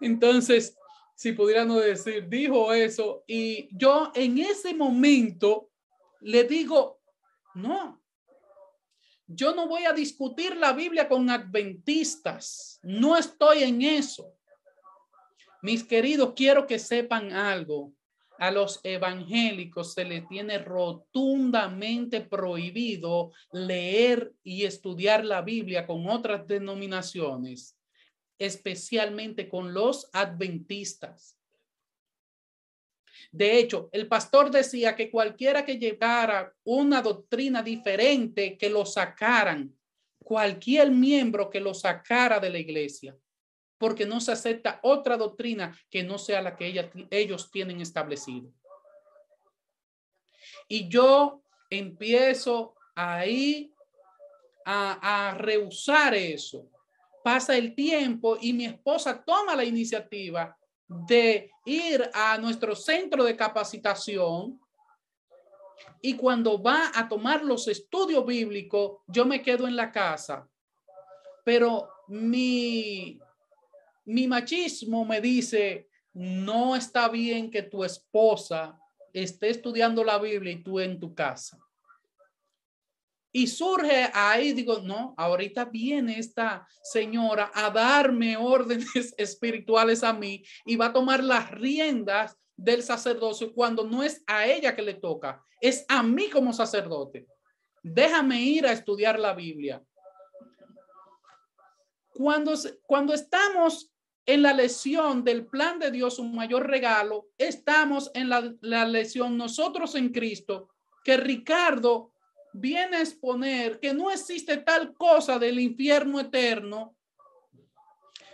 Entonces, 0.01 0.77
si 1.15 1.31
pudiéramos 1.31 1.83
decir, 1.83 2.27
dijo 2.27 2.71
eso 2.73 3.23
y 3.27 3.67
yo 3.75 4.11
en 4.13 4.37
ese 4.37 4.73
momento 4.73 5.71
le 6.21 6.43
digo, 6.43 7.01
no, 7.55 8.02
yo 9.27 9.55
no 9.55 9.67
voy 9.67 9.85
a 9.85 9.93
discutir 9.93 10.55
la 10.57 10.73
Biblia 10.73 11.07
con 11.07 11.29
adventistas, 11.29 12.79
no 12.83 13.17
estoy 13.17 13.63
en 13.63 13.81
eso. 13.81 14.33
Mis 15.61 15.83
queridos, 15.83 16.33
quiero 16.35 16.67
que 16.67 16.77
sepan 16.77 17.31
algo 17.31 17.93
a 18.43 18.51
los 18.51 18.79
evangélicos 18.83 19.93
se 19.93 20.05
les 20.05 20.27
tiene 20.27 20.57
rotundamente 20.57 22.21
prohibido 22.21 23.31
leer 23.51 24.33
y 24.43 24.65
estudiar 24.65 25.23
la 25.23 25.41
Biblia 25.41 25.85
con 25.85 26.09
otras 26.09 26.47
denominaciones, 26.47 27.77
especialmente 28.37 29.47
con 29.47 29.73
los 29.73 30.09
adventistas. 30.13 31.37
De 33.31 33.57
hecho, 33.57 33.89
el 33.91 34.07
pastor 34.07 34.51
decía 34.51 34.95
que 34.95 35.09
cualquiera 35.09 35.65
que 35.65 35.77
llegara 35.77 36.53
una 36.63 37.01
doctrina 37.01 37.61
diferente, 37.63 38.57
que 38.57 38.69
lo 38.69 38.85
sacaran, 38.85 39.73
cualquier 40.19 40.91
miembro 40.91 41.49
que 41.49 41.59
lo 41.59 41.73
sacara 41.73 42.39
de 42.39 42.49
la 42.49 42.59
iglesia 42.59 43.15
porque 43.83 44.05
no 44.05 44.21
se 44.21 44.31
acepta 44.31 44.79
otra 44.81 45.17
doctrina 45.17 45.77
que 45.89 46.03
no 46.03 46.17
sea 46.17 46.41
la 46.41 46.55
que 46.55 46.89
ellos 47.11 47.51
tienen 47.51 47.81
establecido. 47.81 48.49
Y 50.69 50.87
yo 50.87 51.43
empiezo 51.69 52.75
ahí 52.95 53.73
a, 54.63 55.31
a 55.31 55.33
rehusar 55.33 56.15
eso. 56.15 56.69
Pasa 57.25 57.57
el 57.57 57.75
tiempo 57.75 58.37
y 58.39 58.53
mi 58.53 58.67
esposa 58.67 59.21
toma 59.21 59.53
la 59.53 59.65
iniciativa 59.65 60.57
de 61.07 61.51
ir 61.65 62.09
a 62.13 62.37
nuestro 62.37 62.75
centro 62.75 63.23
de 63.23 63.35
capacitación 63.35 64.59
Y 66.01 66.15
cuando 66.15 66.61
va 66.61 66.91
a 66.93 67.07
tomar 67.07 67.43
los 67.43 67.67
estudios 67.67 68.25
bíblicos, 68.25 68.99
yo 69.07 69.25
me 69.25 69.41
quedo 69.41 69.67
en 69.67 69.75
la 69.75 69.91
casa. 69.91 70.47
Pero 71.45 71.89
mi, 72.07 73.19
mi 74.05 74.27
machismo 74.27 75.05
me 75.05 75.21
dice, 75.21 75.89
no 76.13 76.75
está 76.75 77.09
bien 77.09 77.49
que 77.49 77.63
tu 77.63 77.83
esposa 77.83 78.77
esté 79.13 79.49
estudiando 79.49 80.03
la 80.03 80.17
Biblia 80.19 80.53
y 80.53 80.63
tú 80.63 80.79
en 80.79 80.99
tu 80.99 81.13
casa. 81.13 81.57
Y 83.35 83.47
surge 83.47 84.11
ahí, 84.13 84.53
digo, 84.53 84.79
no, 84.79 85.15
ahorita 85.17 85.65
viene 85.65 86.19
esta 86.19 86.67
señora 86.83 87.51
a 87.55 87.71
darme 87.71 88.37
órdenes 88.37 88.85
espirituales 89.17 90.03
a 90.03 90.13
mí 90.13 90.43
y 90.65 90.75
va 90.75 90.87
a 90.87 90.93
tomar 90.93 91.23
las 91.23 91.49
riendas 91.49 92.37
del 92.55 92.83
sacerdocio 92.83 93.51
cuando 93.51 93.83
no 93.83 94.03
es 94.03 94.23
a 94.27 94.45
ella 94.45 94.75
que 94.75 94.83
le 94.83 94.93
toca, 94.93 95.43
es 95.59 95.83
a 95.89 96.03
mí 96.03 96.29
como 96.29 96.53
sacerdote. 96.53 97.25
Déjame 97.81 98.39
ir 98.39 98.67
a 98.67 98.71
estudiar 98.71 99.19
la 99.19 99.33
Biblia. 99.33 99.83
Cuando, 102.11 102.53
cuando 102.85 103.15
estamos 103.15 103.91
en 104.27 104.43
la 104.43 104.53
lesión 104.53 105.23
del 105.23 105.47
plan 105.47 105.79
de 105.79 105.89
Dios, 105.89 106.19
un 106.19 106.35
mayor 106.35 106.67
regalo, 106.67 107.29
estamos 107.39 108.11
en 108.13 108.29
la, 108.29 108.53
la 108.61 108.85
lesión 108.85 109.35
nosotros 109.35 109.95
en 109.95 110.09
Cristo, 110.09 110.69
que 111.03 111.17
Ricardo 111.17 112.12
viene 112.53 112.97
a 112.97 113.01
exponer 113.01 113.79
que 113.79 113.93
no 113.93 114.11
existe 114.11 114.57
tal 114.57 114.93
cosa 114.93 115.39
del 115.39 115.59
infierno 115.59 116.19
eterno, 116.19 116.95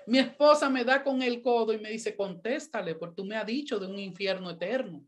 mi 0.05 0.17
esposa 0.17 0.69
me 0.69 0.83
da 0.83 1.03
con 1.03 1.21
el 1.21 1.41
codo 1.41 1.71
y 1.71 1.77
me 1.77 1.91
dice, 1.91 2.15
contéstale, 2.15 2.95
porque 2.95 3.15
tú 3.15 3.25
me 3.25 3.35
has 3.35 3.45
dicho 3.45 3.79
de 3.79 3.87
un 3.87 3.99
infierno 3.99 4.49
eterno. 4.49 5.05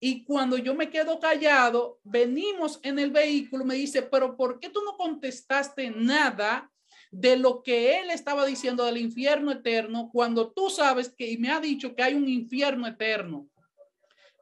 Y 0.00 0.24
cuando 0.24 0.58
yo 0.58 0.74
me 0.74 0.90
quedo 0.90 1.20
callado, 1.20 2.00
venimos 2.02 2.80
en 2.82 2.98
el 2.98 3.12
vehículo, 3.12 3.64
me 3.64 3.76
dice, 3.76 4.02
pero 4.02 4.36
¿por 4.36 4.58
qué 4.58 4.68
tú 4.68 4.80
no 4.84 4.96
contestaste 4.96 5.90
nada 5.90 6.68
de 7.12 7.36
lo 7.36 7.62
que 7.62 8.00
él 8.00 8.10
estaba 8.10 8.44
diciendo 8.44 8.84
del 8.84 8.96
infierno 8.96 9.52
eterno 9.52 10.10
cuando 10.12 10.50
tú 10.50 10.70
sabes 10.70 11.08
que 11.08 11.30
y 11.30 11.36
me 11.36 11.50
ha 11.50 11.60
dicho 11.60 11.94
que 11.94 12.02
hay 12.02 12.14
un 12.14 12.28
infierno 12.28 12.88
eterno? 12.88 13.48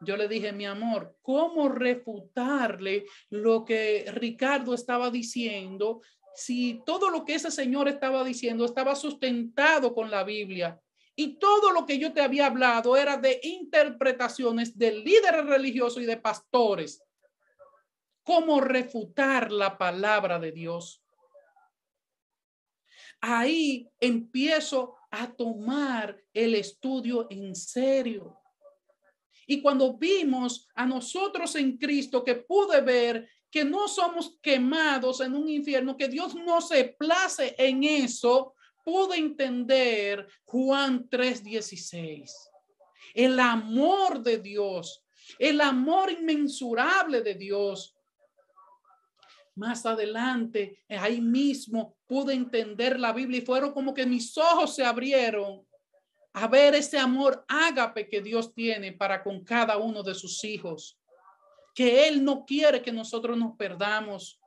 Yo 0.01 0.17
le 0.17 0.29
dije, 0.29 0.53
mi 0.53 0.67
amor, 0.67 1.17
¿cómo 1.23 1.69
refutarle 1.69 3.07
lo 3.29 3.65
que 3.65 4.07
Ricardo 4.13 4.75
estaba 4.75 5.11
diciendo 5.11 6.01
si 6.35 6.83
todo 6.87 7.11
lo 7.11 7.25
que 7.25 7.35
ese 7.35 7.51
señor 7.51 7.89
estaba 7.89 8.25
diciendo 8.25 8.65
estaba 8.65 8.97
sustentado 8.97 9.95
con 9.95 10.11
la 10.11 10.25
Biblia? 10.25 10.81
Y 11.15 11.39
todo 11.39 11.71
lo 11.73 11.85
que 11.85 11.99
yo 11.99 12.15
te 12.15 12.23
había 12.23 12.47
hablado 12.47 12.97
era 12.97 13.19
de 13.19 13.41
interpretaciones 13.43 14.79
de 14.79 14.93
líderes 14.93 15.45
religiosos 15.45 16.03
y 16.03 16.07
de 16.07 16.17
pastores. 16.17 17.03
¿Cómo 18.23 18.61
refutar 18.61 19.53
la 19.53 19.77
palabra 19.77 20.39
de 20.39 20.53
Dios? 20.53 21.03
Ahí 23.21 23.91
empiezo 24.01 24.97
a 25.11 25.31
tomar 25.31 26.23
el 26.33 26.55
estudio 26.55 27.27
en 27.29 27.55
serio. 27.55 28.40
Y 29.51 29.61
cuando 29.61 29.95
vimos 29.95 30.69
a 30.77 30.87
nosotros 30.87 31.57
en 31.57 31.77
Cristo, 31.77 32.23
que 32.23 32.37
pude 32.37 32.81
ver 32.83 33.29
que 33.51 33.65
no 33.65 33.89
somos 33.89 34.39
quemados 34.41 35.21
en 35.23 35.35
un 35.35 35.49
infierno, 35.49 35.97
que 35.97 36.07
Dios 36.07 36.37
no 36.37 36.61
se 36.61 36.85
place 36.97 37.57
en 37.59 37.83
eso, 37.83 38.55
pude 38.85 39.17
entender 39.17 40.29
Juan 40.45 41.11
3:16. 41.11 42.31
El 43.13 43.41
amor 43.41 44.23
de 44.23 44.39
Dios, 44.39 45.05
el 45.37 45.61
amor 45.63 46.13
inmensurable 46.13 47.21
de 47.21 47.35
Dios. 47.35 47.97
Más 49.57 49.85
adelante, 49.85 50.85
ahí 50.89 51.21
mismo 51.21 51.97
pude 52.07 52.35
entender 52.35 53.01
la 53.01 53.13
Biblia 53.13 53.41
y 53.41 53.45
fueron 53.45 53.73
como 53.73 53.93
que 53.95 54.07
mis 54.07 54.39
ojos 54.39 54.77
se 54.77 54.85
abrieron 54.85 55.67
a 56.33 56.47
ver 56.47 56.75
ese 56.75 56.99
amor 56.99 57.45
ágape 57.49 58.09
que 58.09 58.21
Dios 58.21 58.55
tiene 58.55 58.93
para 58.93 59.23
con 59.23 59.45
cada 59.45 59.77
uno 59.79 60.03
de 60.03 60.15
sus 60.15 60.45
hijos, 60.45 60.99
que 61.75 62.09
Él 62.09 62.25
no 62.25 62.45
quiere 62.45 62.83
que 62.83 62.93
nosotros 62.93 63.37
nos 63.37 63.57
perdamos. 63.57 64.39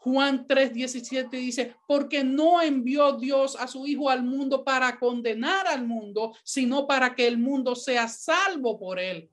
Juan 0.00 0.46
3:17 0.46 1.30
dice, 1.30 1.76
porque 1.86 2.22
no 2.22 2.62
envió 2.62 3.12
Dios 3.12 3.56
a 3.56 3.66
su 3.66 3.86
Hijo 3.86 4.08
al 4.10 4.22
mundo 4.22 4.64
para 4.64 4.98
condenar 4.98 5.66
al 5.66 5.86
mundo, 5.86 6.36
sino 6.44 6.86
para 6.86 7.14
que 7.14 7.26
el 7.26 7.38
mundo 7.38 7.74
sea 7.74 8.06
salvo 8.08 8.78
por 8.78 8.98
Él. 8.98 9.28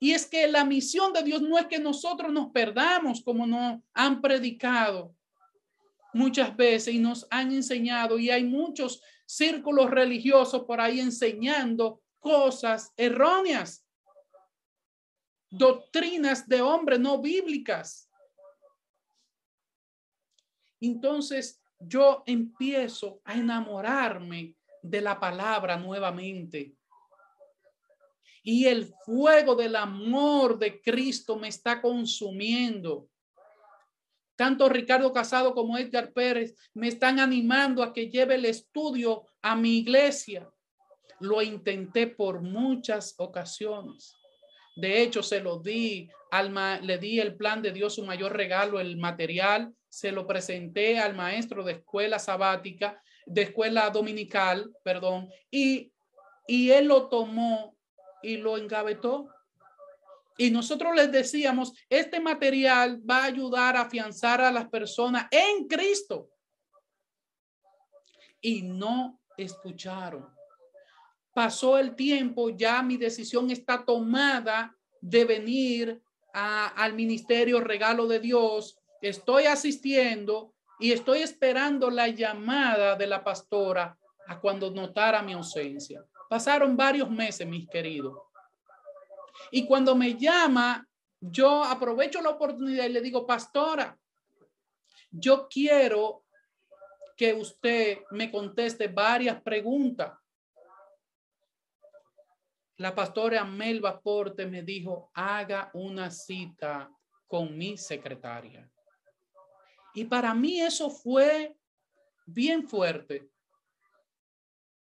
Y 0.00 0.12
es 0.12 0.26
que 0.26 0.46
la 0.48 0.64
misión 0.64 1.12
de 1.12 1.22
Dios 1.22 1.40
no 1.40 1.56
es 1.56 1.66
que 1.66 1.78
nosotros 1.78 2.32
nos 2.32 2.50
perdamos 2.50 3.22
como 3.22 3.46
nos 3.46 3.80
han 3.94 4.20
predicado 4.20 5.14
muchas 6.14 6.56
veces 6.56 6.94
y 6.94 6.98
nos 6.98 7.26
han 7.30 7.52
enseñado 7.52 8.18
y 8.18 8.30
hay 8.30 8.44
muchos 8.44 9.02
círculos 9.26 9.90
religiosos 9.90 10.64
por 10.64 10.80
ahí 10.80 11.00
enseñando 11.00 12.02
cosas 12.18 12.92
erróneas, 12.96 13.86
doctrinas 15.50 16.48
de 16.48 16.62
hombres 16.62 17.00
no 17.00 17.20
bíblicas. 17.20 18.10
Entonces 20.80 21.62
yo 21.78 22.22
empiezo 22.26 23.20
a 23.24 23.34
enamorarme 23.34 24.56
de 24.82 25.00
la 25.00 25.18
palabra 25.18 25.76
nuevamente. 25.76 26.76
Y 28.42 28.66
el 28.66 28.92
fuego 29.04 29.54
del 29.54 29.74
amor 29.76 30.58
de 30.58 30.82
Cristo 30.82 31.36
me 31.36 31.48
está 31.48 31.80
consumiendo. 31.80 33.08
Tanto 34.36 34.68
Ricardo 34.68 35.12
Casado 35.12 35.54
como 35.54 35.78
Edgar 35.78 36.12
Pérez 36.12 36.54
me 36.74 36.88
están 36.88 37.20
animando 37.20 37.82
a 37.82 37.92
que 37.92 38.08
lleve 38.08 38.34
el 38.34 38.44
estudio 38.44 39.24
a 39.42 39.54
mi 39.54 39.78
iglesia. 39.78 40.50
Lo 41.20 41.40
intenté 41.42 42.08
por 42.08 42.40
muchas 42.40 43.14
ocasiones. 43.18 44.12
De 44.76 45.02
hecho, 45.02 45.22
se 45.22 45.40
lo 45.40 45.60
di, 45.60 46.08
al 46.32 46.52
le 46.84 46.98
di 46.98 47.20
el 47.20 47.36
plan 47.36 47.62
de 47.62 47.72
Dios, 47.72 47.94
su 47.94 48.04
mayor 48.04 48.36
regalo, 48.36 48.80
el 48.80 48.96
material, 48.96 49.72
se 49.88 50.10
lo 50.10 50.26
presenté 50.26 50.98
al 50.98 51.14
maestro 51.14 51.62
de 51.62 51.74
escuela 51.74 52.18
sabática, 52.18 53.00
de 53.26 53.42
escuela 53.42 53.88
dominical, 53.90 54.74
perdón, 54.82 55.30
y, 55.50 55.92
y 56.48 56.70
él 56.70 56.86
lo 56.86 57.08
tomó 57.08 57.76
y 58.22 58.38
lo 58.38 58.58
engavetó 58.58 59.28
y 60.36 60.50
nosotros 60.50 60.94
les 60.94 61.12
decíamos, 61.12 61.72
este 61.88 62.20
material 62.20 63.00
va 63.08 63.18
a 63.18 63.24
ayudar 63.26 63.76
a 63.76 63.82
afianzar 63.82 64.40
a 64.40 64.50
las 64.50 64.68
personas 64.68 65.26
en 65.30 65.68
Cristo. 65.68 66.28
Y 68.40 68.62
no 68.62 69.20
escucharon. 69.36 70.28
Pasó 71.32 71.78
el 71.78 71.94
tiempo, 71.94 72.50
ya 72.50 72.82
mi 72.82 72.96
decisión 72.96 73.50
está 73.50 73.84
tomada 73.84 74.76
de 75.00 75.24
venir 75.24 76.02
al 76.32 76.94
ministerio 76.94 77.60
regalo 77.60 78.06
de 78.06 78.18
Dios. 78.18 78.76
Estoy 79.00 79.44
asistiendo 79.44 80.54
y 80.80 80.92
estoy 80.92 81.20
esperando 81.20 81.90
la 81.90 82.08
llamada 82.08 82.96
de 82.96 83.06
la 83.06 83.22
pastora 83.22 83.96
a 84.26 84.40
cuando 84.40 84.70
notara 84.70 85.22
mi 85.22 85.32
ausencia. 85.32 86.04
Pasaron 86.28 86.76
varios 86.76 87.10
meses, 87.10 87.46
mis 87.46 87.68
queridos. 87.68 88.18
Y 89.50 89.66
cuando 89.66 89.94
me 89.94 90.16
llama, 90.16 90.86
yo 91.20 91.64
aprovecho 91.64 92.20
la 92.20 92.30
oportunidad 92.30 92.86
y 92.86 92.90
le 92.90 93.00
digo, 93.00 93.26
pastora, 93.26 93.98
yo 95.10 95.48
quiero 95.48 96.24
que 97.16 97.32
usted 97.32 97.98
me 98.10 98.30
conteste 98.30 98.88
varias 98.88 99.40
preguntas. 99.42 100.12
La 102.76 102.94
pastora 102.94 103.44
Melba 103.44 104.00
Porte 104.00 104.46
me 104.46 104.62
dijo, 104.62 105.10
haga 105.14 105.70
una 105.74 106.10
cita 106.10 106.90
con 107.26 107.56
mi 107.56 107.78
secretaria. 107.78 108.68
Y 109.94 110.04
para 110.04 110.34
mí 110.34 110.60
eso 110.60 110.90
fue 110.90 111.56
bien 112.26 112.68
fuerte, 112.68 113.28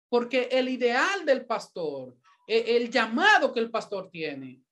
porque 0.09 0.49
el 0.51 0.68
ideal 0.70 1.26
del 1.26 1.45
pastor 1.45 2.16
el 2.47 2.90
llamado 2.90 3.53
que 3.53 3.61
el 3.61 3.70
pastor 3.70 4.11
tiene. 4.11 4.64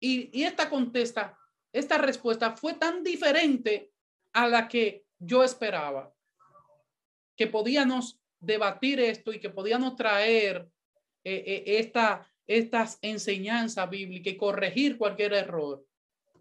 Y, 0.00 0.42
esta 0.42 0.70
contesta, 0.70 1.38
esta 1.72 1.98
respuesta 1.98 2.56
fue 2.56 2.74
tan 2.74 3.04
diferente 3.04 3.92
a 4.32 4.48
la 4.48 4.66
que 4.66 5.04
yo 5.18 5.44
esperaba, 5.44 6.12
que 7.36 7.46
podíamos 7.46 8.18
debatir 8.40 8.98
esto 9.00 9.32
y 9.32 9.38
que 9.38 9.50
podíamos 9.50 9.96
traer 9.96 10.66
eh, 11.22 11.44
eh, 11.46 11.64
esta, 11.78 12.26
estas 12.46 12.98
enseñanzas 13.02 13.88
bíblicas 13.90 14.32
y 14.32 14.36
corregir 14.38 14.96
cualquier 14.96 15.34
error. 15.34 15.84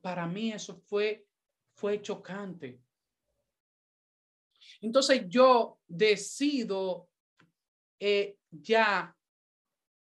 Para 0.02 0.26
mí 0.26 0.54
eso 0.54 0.82
fue, 0.88 1.28
fue 1.76 2.02
chocante. 2.02 2.80
Entonces 4.80 5.24
yo 5.28 5.80
decido 5.86 7.10
eh, 8.00 8.38
ya 8.50 9.14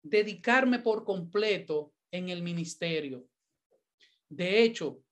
dedicarme 0.03 0.79
por 0.79 1.05
completo 1.05 1.93
en 2.11 2.29
el 2.29 2.43
ministerio. 2.43 3.27
De 4.29 4.63
hecho, 4.63 5.03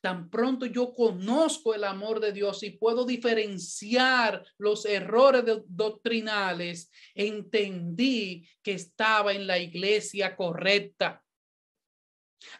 tan 0.00 0.30
pronto 0.30 0.66
yo 0.66 0.92
conozco 0.92 1.74
el 1.74 1.84
amor 1.84 2.20
de 2.20 2.32
Dios 2.32 2.62
y 2.62 2.70
puedo 2.70 3.04
diferenciar 3.04 4.44
los 4.58 4.84
errores 4.86 5.44
doctrinales, 5.66 6.90
entendí 7.14 8.46
que 8.62 8.72
estaba 8.72 9.32
en 9.32 9.46
la 9.46 9.58
iglesia 9.58 10.36
correcta. 10.36 11.22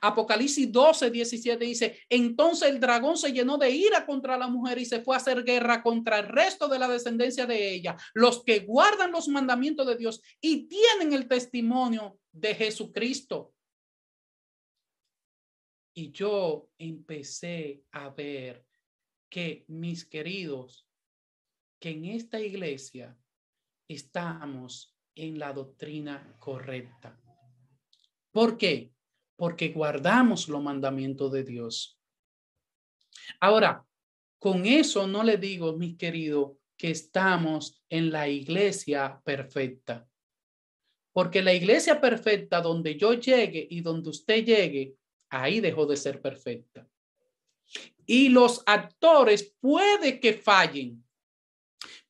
Apocalipsis 0.00 0.70
12, 0.70 1.10
17 1.10 1.64
dice, 1.64 2.00
entonces 2.08 2.68
el 2.68 2.80
dragón 2.80 3.16
se 3.16 3.32
llenó 3.32 3.58
de 3.58 3.70
ira 3.70 4.06
contra 4.06 4.36
la 4.36 4.48
mujer 4.48 4.78
y 4.78 4.84
se 4.84 5.00
fue 5.00 5.14
a 5.14 5.18
hacer 5.18 5.44
guerra 5.44 5.82
contra 5.82 6.18
el 6.18 6.28
resto 6.28 6.68
de 6.68 6.78
la 6.78 6.88
descendencia 6.88 7.46
de 7.46 7.74
ella, 7.74 7.96
los 8.14 8.42
que 8.44 8.60
guardan 8.60 9.12
los 9.12 9.28
mandamientos 9.28 9.86
de 9.86 9.96
Dios 9.96 10.20
y 10.40 10.66
tienen 10.66 11.12
el 11.12 11.28
testimonio 11.28 12.18
de 12.32 12.54
Jesucristo. 12.54 13.52
Y 15.94 16.10
yo 16.10 16.70
empecé 16.78 17.82
a 17.92 18.08
ver 18.08 18.64
que, 19.28 19.64
mis 19.68 20.06
queridos, 20.06 20.88
que 21.78 21.90
en 21.90 22.06
esta 22.06 22.40
iglesia 22.40 23.18
estamos 23.88 24.96
en 25.14 25.38
la 25.38 25.52
doctrina 25.52 26.36
correcta. 26.38 27.18
¿Por 28.30 28.56
qué? 28.56 28.92
Porque 29.36 29.68
guardamos 29.68 30.48
los 30.48 30.62
mandamientos 30.62 31.32
de 31.32 31.44
Dios. 31.44 31.98
Ahora, 33.40 33.84
con 34.38 34.66
eso 34.66 35.06
no 35.06 35.22
le 35.22 35.36
digo, 35.36 35.72
mis 35.74 35.96
queridos, 35.96 36.52
que 36.76 36.90
estamos 36.90 37.82
en 37.88 38.10
la 38.10 38.28
iglesia 38.28 39.20
perfecta. 39.24 40.08
Porque 41.12 41.42
la 41.42 41.52
iglesia 41.52 42.00
perfecta 42.00 42.60
donde 42.60 42.96
yo 42.96 43.14
llegue 43.14 43.66
y 43.70 43.82
donde 43.82 44.10
usted 44.10 44.44
llegue 44.44 44.96
ahí 45.32 45.60
dejó 45.60 45.86
de 45.86 45.96
ser 45.96 46.20
perfecta. 46.20 46.86
Y 48.04 48.28
los 48.28 48.62
actores 48.66 49.54
puede 49.60 50.20
que 50.20 50.34
fallen, 50.34 51.04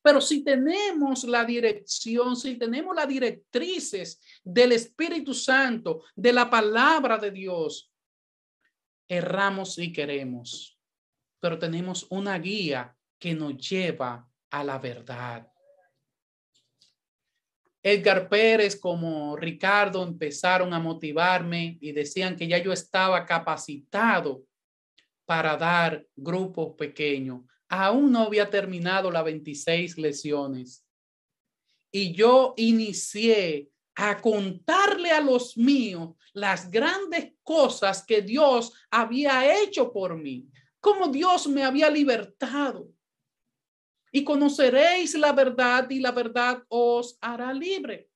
pero 0.03 0.19
si 0.19 0.43
tenemos 0.43 1.23
la 1.23 1.45
dirección, 1.45 2.35
si 2.35 2.57
tenemos 2.57 2.93
las 2.93 3.07
directrices 3.07 4.19
del 4.43 4.73
Espíritu 4.73 5.33
Santo, 5.33 6.03
de 6.13 6.33
la 6.33 6.49
palabra 6.49 7.17
de 7.17 7.31
Dios, 7.31 7.89
erramos 9.07 9.79
y 9.79 9.93
queremos, 9.93 10.77
pero 11.39 11.57
tenemos 11.57 12.05
una 12.09 12.37
guía 12.37 12.93
que 13.17 13.33
nos 13.33 13.57
lleva 13.57 14.29
a 14.51 14.63
la 14.65 14.77
verdad. 14.77 15.47
Edgar 17.81 18.27
Pérez 18.27 18.77
como 18.77 19.37
Ricardo 19.37 20.03
empezaron 20.03 20.73
a 20.73 20.79
motivarme 20.79 21.77
y 21.79 21.93
decían 21.93 22.35
que 22.35 22.47
ya 22.47 22.57
yo 22.57 22.73
estaba 22.73 23.25
capacitado 23.25 24.43
para 25.25 25.55
dar 25.55 26.05
grupos 26.13 26.75
pequeños. 26.77 27.41
Aún 27.75 28.11
no 28.11 28.19
había 28.19 28.51
terminado 28.51 29.09
las 29.09 29.23
26 29.23 29.97
lesiones. 29.97 30.85
Y 31.91 32.13
yo 32.13 32.53
inicié 32.55 33.71
a 33.95 34.21
contarle 34.21 35.09
a 35.09 35.19
los 35.19 35.57
míos 35.57 36.15
las 36.33 36.69
grandes 36.69 37.33
cosas 37.41 38.05
que 38.05 38.21
Dios 38.21 38.73
había 38.91 39.59
hecho 39.59 39.91
por 39.91 40.15
mí, 40.15 40.47
cómo 40.79 41.07
Dios 41.07 41.47
me 41.47 41.63
había 41.63 41.89
libertado, 41.89 42.91
y 44.11 44.23
conoceréis 44.23 45.15
la 45.15 45.31
verdad 45.31 45.89
y 45.89 45.99
la 45.99 46.11
verdad 46.11 46.63
os 46.67 47.17
hará 47.21 47.51
libre. 47.51 48.11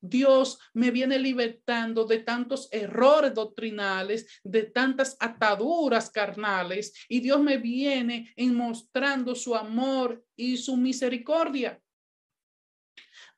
Dios 0.00 0.58
me 0.72 0.90
viene 0.90 1.18
libertando 1.18 2.04
de 2.04 2.20
tantos 2.20 2.68
errores 2.72 3.34
doctrinales, 3.34 4.40
de 4.42 4.64
tantas 4.64 5.16
ataduras 5.20 6.10
carnales, 6.10 6.94
y 7.08 7.20
Dios 7.20 7.40
me 7.40 7.58
viene 7.58 8.32
mostrando 8.38 9.34
su 9.34 9.54
amor 9.54 10.24
y 10.36 10.56
su 10.56 10.76
misericordia. 10.76 11.80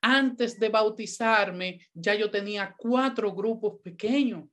Antes 0.00 0.58
de 0.58 0.68
bautizarme, 0.68 1.80
ya 1.92 2.14
yo 2.14 2.30
tenía 2.30 2.74
cuatro 2.76 3.32
grupos 3.34 3.80
pequeños. 3.82 4.48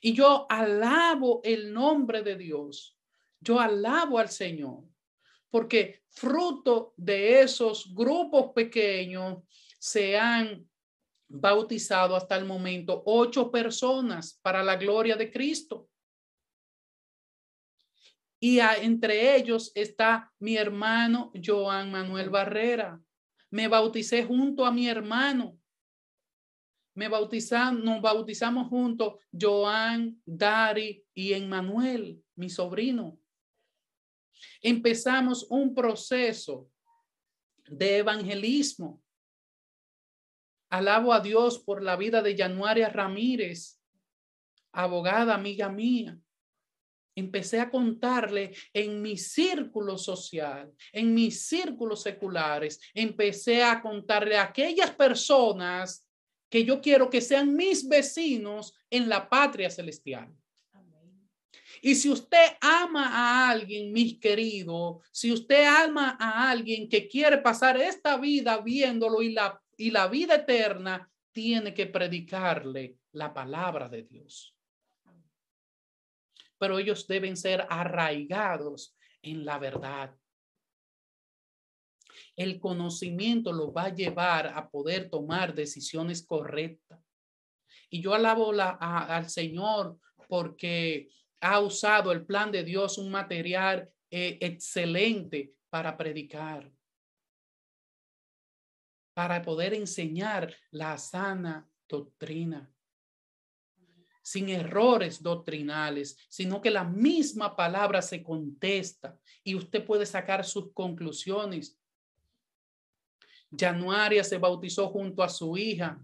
Y 0.00 0.12
yo 0.12 0.46
alabo 0.48 1.40
el 1.42 1.72
nombre 1.72 2.22
de 2.22 2.36
Dios. 2.36 2.96
Yo 3.40 3.60
alabo 3.60 4.18
al 4.18 4.28
Señor 4.28 4.84
porque 5.56 6.02
fruto 6.10 6.92
de 6.98 7.40
esos 7.40 7.94
grupos 7.94 8.52
pequeños 8.54 9.38
se 9.78 10.16
han 10.18 10.68
bautizado 11.28 12.14
hasta 12.14 12.36
el 12.36 12.44
momento 12.44 13.02
ocho 13.06 13.50
personas 13.50 14.38
para 14.42 14.62
la 14.62 14.76
gloria 14.76 15.16
de 15.16 15.30
Cristo. 15.30 15.88
Y 18.38 18.58
entre 18.60 19.36
ellos 19.36 19.72
está 19.74 20.32
mi 20.38 20.56
hermano 20.56 21.32
Joan 21.42 21.90
Manuel 21.90 22.30
Barrera. 22.30 23.00
Me 23.50 23.66
bauticé 23.66 24.24
junto 24.24 24.64
a 24.64 24.70
mi 24.70 24.88
hermano. 24.88 25.58
Me 26.94 27.08
bautizamos, 27.08 27.82
nos 27.82 28.00
bautizamos 28.00 28.68
juntos 28.68 29.14
Joan, 29.32 30.20
Dari 30.24 31.04
y 31.12 31.32
Emmanuel, 31.32 32.22
mi 32.34 32.48
sobrino 32.48 33.18
empezamos 34.62 35.46
un 35.48 35.74
proceso 35.74 36.68
de 37.66 37.98
evangelismo. 37.98 39.02
Alabo 40.76 41.14
a 41.14 41.20
Dios 41.20 41.58
por 41.58 41.82
la 41.82 41.96
vida 41.96 42.20
de 42.20 42.36
Januaria 42.36 42.90
Ramírez, 42.90 43.80
abogada, 44.72 45.34
amiga 45.34 45.70
mía. 45.70 46.18
Empecé 47.14 47.60
a 47.60 47.70
contarle 47.70 48.54
en 48.74 49.00
mi 49.00 49.16
círculo 49.16 49.96
social, 49.96 50.70
en 50.92 51.14
mis 51.14 51.46
círculos 51.46 52.02
seculares, 52.02 52.78
empecé 52.92 53.64
a 53.64 53.80
contarle 53.80 54.36
a 54.36 54.42
aquellas 54.42 54.90
personas 54.90 56.06
que 56.50 56.62
yo 56.62 56.82
quiero 56.82 57.08
que 57.08 57.22
sean 57.22 57.56
mis 57.56 57.88
vecinos 57.88 58.74
en 58.90 59.08
la 59.08 59.30
patria 59.30 59.70
celestial. 59.70 60.30
Y 61.80 61.94
si 61.94 62.10
usted 62.10 62.48
ama 62.60 63.08
a 63.14 63.48
alguien, 63.48 63.92
mis 63.92 64.20
queridos, 64.20 64.98
si 65.10 65.32
usted 65.32 65.64
ama 65.64 66.18
a 66.20 66.50
alguien 66.50 66.86
que 66.86 67.08
quiere 67.08 67.38
pasar 67.38 67.80
esta 67.80 68.18
vida 68.18 68.58
viéndolo 68.58 69.22
y 69.22 69.32
la, 69.32 69.58
y 69.76 69.90
la 69.90 70.08
vida 70.08 70.36
eterna, 70.36 71.10
tiene 71.32 71.74
que 71.74 71.86
predicarle 71.86 72.96
la 73.12 73.34
palabra 73.34 73.90
de 73.90 74.04
Dios. 74.04 74.56
Pero 76.58 76.78
ellos 76.78 77.06
deben 77.06 77.36
ser 77.36 77.66
arraigados 77.68 78.96
en 79.20 79.44
la 79.44 79.58
verdad. 79.58 80.16
El 82.34 82.58
conocimiento 82.58 83.52
los 83.52 83.68
va 83.68 83.84
a 83.84 83.94
llevar 83.94 84.46
a 84.46 84.70
poder 84.70 85.10
tomar 85.10 85.54
decisiones 85.54 86.26
correctas. 86.26 87.00
Y 87.90 88.00
yo 88.00 88.14
alabo 88.14 88.52
la, 88.52 88.70
al 88.70 89.28
Señor 89.28 89.98
porque 90.28 91.10
ha 91.40 91.60
usado 91.60 92.12
el 92.12 92.24
plan 92.24 92.50
de 92.50 92.64
Dios 92.64 92.96
un 92.96 93.10
material 93.10 93.90
eh, 94.10 94.38
excelente 94.40 95.52
para 95.68 95.96
predicar, 95.96 96.72
para 99.16 99.40
poder 99.40 99.72
enseñar 99.72 100.54
la 100.70 100.98
sana 100.98 101.66
doctrina, 101.88 102.70
sin 104.20 104.50
errores 104.50 105.22
doctrinales, 105.22 106.18
sino 106.28 106.60
que 106.60 106.70
la 106.70 106.84
misma 106.84 107.56
palabra 107.56 108.02
se 108.02 108.22
contesta 108.22 109.18
y 109.42 109.54
usted 109.54 109.86
puede 109.86 110.04
sacar 110.04 110.44
sus 110.44 110.70
conclusiones. 110.74 111.80
Januaria 113.50 114.22
se 114.22 114.36
bautizó 114.36 114.90
junto 114.90 115.22
a 115.22 115.30
su 115.30 115.56
hija 115.56 115.98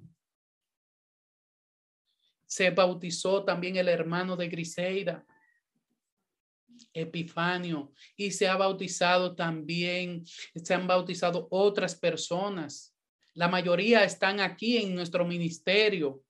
se 2.52 2.68
bautizó 2.68 3.44
también 3.44 3.76
el 3.76 3.88
hermano 3.88 4.36
de 4.36 4.46
Griseida, 4.46 5.24
Epifanio, 6.92 7.94
y 8.14 8.30
se 8.30 8.46
ha 8.46 8.58
bautizado 8.58 9.34
también, 9.34 10.22
se 10.26 10.74
han 10.74 10.86
bautizado 10.86 11.48
otras 11.50 11.94
personas. 11.94 12.91
La 13.35 13.49
mayoría 13.49 14.05
están 14.05 14.41
aquí 14.41 14.76
en 14.76 14.95
nuestro 14.95 15.24
ministerio. 15.24 16.22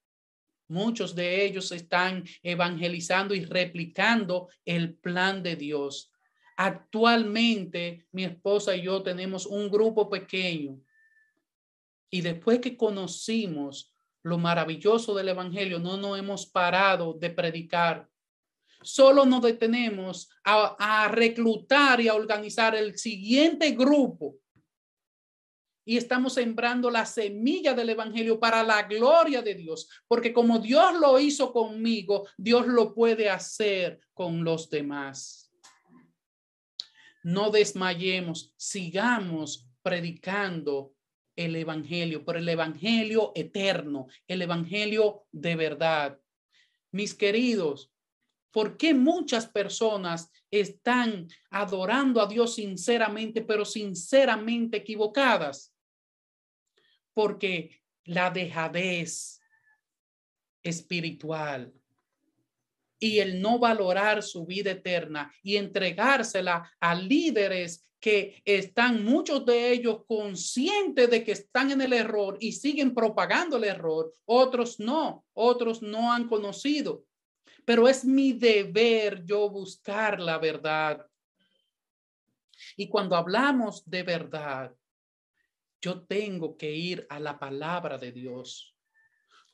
Muchos 0.69 1.15
de 1.15 1.45
ellos 1.45 1.73
están 1.73 2.25
evangelizando 2.43 3.35
y 3.35 3.45
replicando 3.45 4.49
el 4.65 4.95
plan 4.95 5.43
de 5.43 5.57
Dios. 5.57 6.13
Actualmente, 6.57 8.07
mi 8.13 8.25
esposa 8.25 8.77
y 8.77 8.83
yo 8.83 9.03
tenemos 9.03 9.47
un 9.47 9.71
grupo 9.71 10.09
pequeño. 10.09 10.81
Y 12.11 12.21
después 12.21 12.61
que 12.61 12.77
conocimos 12.77 13.93
lo 14.23 14.39
maravilloso 14.39 15.15
del 15.15 15.31
Evangelio, 15.31 15.79
no 15.79 15.97
nos 15.97 16.19
hemos 16.19 16.47
parado 16.47 17.15
de 17.15 17.31
predicar. 17.31 18.09
Solo 18.83 19.25
nos 19.25 19.43
detenemos 19.43 20.31
a, 20.45 21.09
reclutar 21.11 22.01
y 22.01 22.09
a 22.09 22.15
organizar 22.15 22.75
el 22.75 22.99
siguiente 22.99 23.73
grupo 23.73 24.37
y 25.85 25.97
estamos 25.97 26.35
sembrando 26.35 26.91
la 26.91 27.07
semilla 27.07 27.75
del 27.75 27.91
Evangelio 27.91 28.39
para 28.39 28.63
la 28.63 28.83
gloria 28.85 29.43
de 29.43 29.55
Dios, 29.55 29.89
porque 30.07 30.33
como 30.33 30.59
Dios 30.59 30.95
lo 31.01 31.19
hizo 31.19 31.53
conmigo, 31.53 32.29
Dios 32.37 32.67
lo 32.67 32.95
puede 32.95 33.29
hacer 33.29 34.01
con 34.15 34.45
los 34.45 34.71
demás. 34.71 35.51
No 37.25 37.51
desmayemos, 37.51 38.53
sigamos 38.57 39.69
predicando 39.83 40.95
el 41.37 41.57
Evangelio, 41.57 42.25
por 42.25 42.37
el 42.37 42.49
Evangelio 42.49 43.33
eterno, 43.35 44.07
el 44.27 44.43
Evangelio 44.43 45.25
de 45.33 45.57
verdad. 45.57 46.21
Mis 46.91 47.15
queridos, 47.15 47.91
¿por 48.51 48.77
qué 48.77 48.93
muchas 48.93 49.47
personas 49.47 50.31
están 50.51 51.27
adorando 51.51 52.21
a 52.21 52.27
Dios 52.27 52.55
sinceramente, 52.55 53.41
pero 53.43 53.65
sinceramente 53.65 54.79
equivocadas? 54.79 55.72
Porque 57.15 57.83
la 58.05 58.31
dejadez 58.31 59.41
espiritual 60.63 61.73
y 62.99 63.19
el 63.19 63.41
no 63.41 63.59
valorar 63.59 64.23
su 64.23 64.47
vida 64.47 64.71
eterna 64.71 65.33
y 65.43 65.57
entregársela 65.57 66.71
a 66.79 66.95
líderes 66.95 67.85
que 67.99 68.43
están 68.45 69.05
muchos 69.05 69.47
de 69.47 69.73
ellos 69.73 70.05
conscientes 70.07 71.09
de 71.09 71.23
que 71.23 71.33
están 71.33 71.71
en 71.71 71.81
el 71.81 71.93
error 71.93 72.37
y 72.41 72.53
siguen 72.53 72.95
propagando 72.95 73.57
el 73.57 73.65
error, 73.65 74.13
otros 74.25 74.81
no, 74.81 75.25
otros 75.33 75.83
no 75.83 76.13
han 76.13 76.29
conocido. 76.29 77.05
Pero 77.65 77.89
es 77.89 78.05
mi 78.05 78.33
deber 78.33 79.25
yo 79.25 79.49
buscar 79.49 80.19
la 80.19 80.39
verdad. 80.39 81.07
Y 82.77 82.89
cuando 82.89 83.15
hablamos 83.15 83.89
de 83.89 84.03
verdad, 84.03 84.75
yo 85.83 86.03
tengo 86.03 86.57
que 86.57 86.73
ir 86.73 87.07
a 87.11 87.19
la 87.19 87.39
palabra 87.39 87.99
de 87.99 88.13
Dios. 88.13 88.75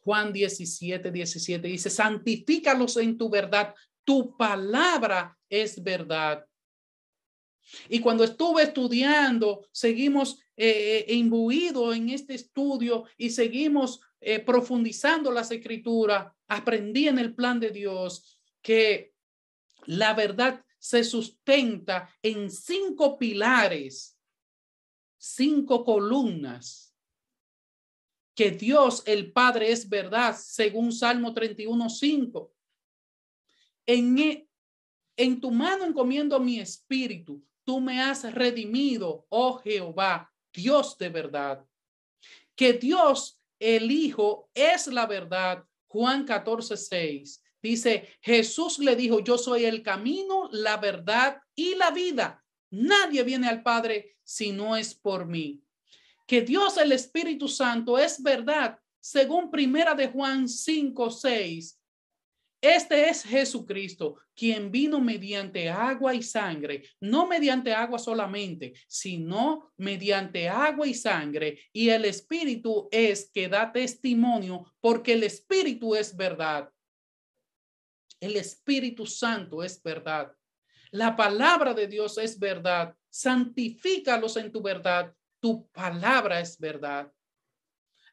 Juan 0.00 0.32
17, 0.32 1.10
17 1.10 1.66
dice, 1.66 1.90
santifícalos 1.90 2.98
en 2.98 3.16
tu 3.16 3.30
verdad. 3.30 3.74
Tu 4.04 4.36
palabra 4.36 5.36
es 5.48 5.82
verdad. 5.82 6.44
Y 7.88 8.00
cuando 8.00 8.24
estuve 8.24 8.62
estudiando, 8.62 9.66
seguimos 9.72 10.38
eh, 10.56 11.06
eh, 11.08 11.14
imbuidos 11.14 11.96
en 11.96 12.10
este 12.10 12.34
estudio 12.34 13.04
y 13.16 13.30
seguimos 13.30 14.00
eh, 14.20 14.40
profundizando 14.40 15.30
las 15.30 15.50
escrituras, 15.50 16.32
aprendí 16.46 17.08
en 17.08 17.18
el 17.18 17.34
plan 17.34 17.60
de 17.60 17.70
Dios 17.70 18.40
que 18.62 19.12
la 19.84 20.14
verdad 20.14 20.64
se 20.78 21.04
sustenta 21.04 22.14
en 22.22 22.50
cinco 22.50 23.18
pilares, 23.18 24.17
cinco 25.34 25.84
columnas, 25.84 26.94
que 28.34 28.50
Dios 28.50 29.02
el 29.06 29.32
Padre 29.32 29.72
es 29.72 29.88
verdad, 29.88 30.36
según 30.38 30.92
Salmo 30.92 31.34
31, 31.34 31.90
5. 31.90 32.52
En, 33.86 34.18
e, 34.18 34.48
en 35.16 35.40
tu 35.40 35.50
mano 35.50 35.84
encomiendo 35.84 36.38
mi 36.38 36.60
espíritu 36.60 37.42
tú 37.64 37.80
me 37.80 38.00
has 38.00 38.22
redimido, 38.32 39.26
oh 39.28 39.58
Jehová, 39.58 40.32
Dios 40.52 40.96
de 40.96 41.10
verdad. 41.10 41.66
Que 42.54 42.72
Dios, 42.72 43.42
el 43.58 43.90
Hijo, 43.90 44.48
es 44.54 44.86
la 44.86 45.06
verdad. 45.06 45.64
Juan 45.86 46.24
14, 46.24 46.76
6. 46.76 47.42
Dice, 47.60 48.08
Jesús 48.22 48.78
le 48.78 48.96
dijo, 48.96 49.20
yo 49.20 49.36
soy 49.36 49.64
el 49.64 49.82
camino, 49.82 50.48
la 50.52 50.76
verdad 50.78 51.42
y 51.54 51.74
la 51.74 51.90
vida. 51.90 52.37
Nadie 52.70 53.22
viene 53.22 53.48
al 53.48 53.62
Padre 53.62 54.16
si 54.22 54.52
no 54.52 54.76
es 54.76 54.94
por 54.94 55.26
mí. 55.26 55.62
Que 56.26 56.42
Dios, 56.42 56.76
el 56.76 56.92
Espíritu 56.92 57.48
Santo, 57.48 57.98
es 57.98 58.22
verdad, 58.22 58.78
según 59.00 59.50
primera 59.50 59.94
de 59.94 60.08
Juan 60.08 60.48
5, 60.48 61.10
6 61.10 61.78
este 62.60 63.08
es 63.08 63.22
Jesucristo, 63.22 64.16
quien 64.34 64.72
vino 64.72 65.00
mediante 65.00 65.68
agua 65.68 66.12
y 66.12 66.22
sangre, 66.24 66.82
no 67.00 67.28
mediante 67.28 67.72
agua 67.72 68.00
solamente, 68.00 68.72
sino 68.88 69.72
mediante 69.76 70.48
agua 70.48 70.86
y 70.88 70.94
sangre. 70.94 71.60
Y 71.72 71.88
el 71.90 72.04
Espíritu 72.04 72.88
es 72.90 73.30
que 73.32 73.48
da 73.48 73.70
testimonio, 73.70 74.74
porque 74.80 75.12
el 75.12 75.22
Espíritu 75.22 75.94
es 75.94 76.16
verdad. 76.16 76.68
El 78.18 78.34
Espíritu 78.34 79.06
Santo 79.06 79.62
es 79.62 79.80
verdad. 79.80 80.32
La 80.90 81.16
palabra 81.16 81.74
de 81.74 81.86
Dios 81.86 82.18
es 82.18 82.38
verdad. 82.38 82.94
Santifícalos 83.10 84.36
en 84.36 84.52
tu 84.52 84.62
verdad. 84.62 85.14
Tu 85.40 85.68
palabra 85.68 86.40
es 86.40 86.58
verdad. 86.58 87.12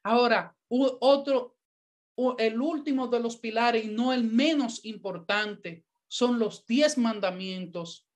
Ahora, 0.03 0.55
otro, 0.67 1.57
el 2.37 2.61
último 2.61 3.07
de 3.07 3.19
los 3.19 3.37
pilares 3.37 3.85
y 3.85 3.87
no 3.87 4.13
el 4.13 4.23
menos 4.23 4.83
importante 4.85 5.85
son 6.07 6.37
los 6.37 6.65
diez 6.65 6.97
mandamientos. 6.97 8.07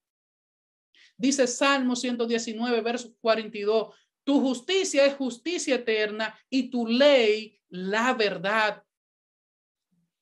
Dice 1.18 1.47
Salmo 1.47 1.95
119, 1.95 2.82
verso 2.82 3.14
42, 3.20 3.93
tu 4.24 4.39
justicia 4.39 5.05
es 5.05 5.16
justicia 5.16 5.76
eterna 5.76 6.38
y 6.49 6.70
tu 6.70 6.86
ley 6.86 7.60
la 7.70 8.14
verdad. 8.14 8.84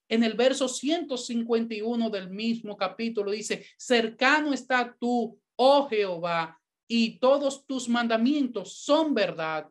En 0.09 0.23
el 0.23 0.33
verso 0.33 0.69
151 0.69 2.09
del 2.09 2.29
mismo 2.29 2.77
capítulo 2.77 3.31
dice, 3.31 3.65
cercano 3.77 4.53
está 4.53 4.95
tú, 4.99 5.39
oh 5.57 5.87
Jehová, 5.89 6.59
y 6.87 7.19
todos 7.19 7.65
tus 7.65 7.89
mandamientos 7.89 8.77
son 8.77 9.13
verdad. 9.13 9.67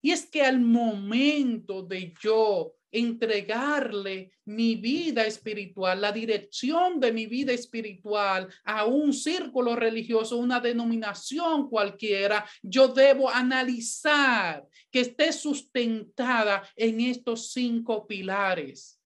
Y 0.00 0.12
es 0.12 0.26
que 0.26 0.42
al 0.42 0.60
momento 0.60 1.82
de 1.82 2.14
yo 2.22 2.77
entregarle 2.90 4.32
mi 4.44 4.76
vida 4.76 5.26
espiritual, 5.26 6.00
la 6.00 6.12
dirección 6.12 7.00
de 7.00 7.12
mi 7.12 7.26
vida 7.26 7.52
espiritual 7.52 8.48
a 8.64 8.84
un 8.84 9.12
círculo 9.12 9.76
religioso, 9.76 10.36
una 10.38 10.60
denominación 10.60 11.68
cualquiera, 11.68 12.48
yo 12.62 12.88
debo 12.88 13.28
analizar 13.28 14.66
que 14.90 15.00
esté 15.00 15.32
sustentada 15.32 16.62
en 16.76 17.00
estos 17.00 17.52
cinco 17.52 18.06
pilares. 18.06 19.00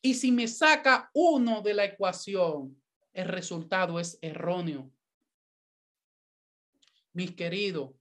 Y 0.00 0.14
si 0.14 0.30
me 0.30 0.46
saca 0.46 1.10
uno 1.14 1.62
de 1.62 1.74
la 1.74 1.84
ecuación, 1.84 2.80
el 3.12 3.28
resultado 3.28 3.98
es 3.98 4.18
erróneo. 4.20 4.92
Mis 7.12 7.34
queridos, 7.34 7.92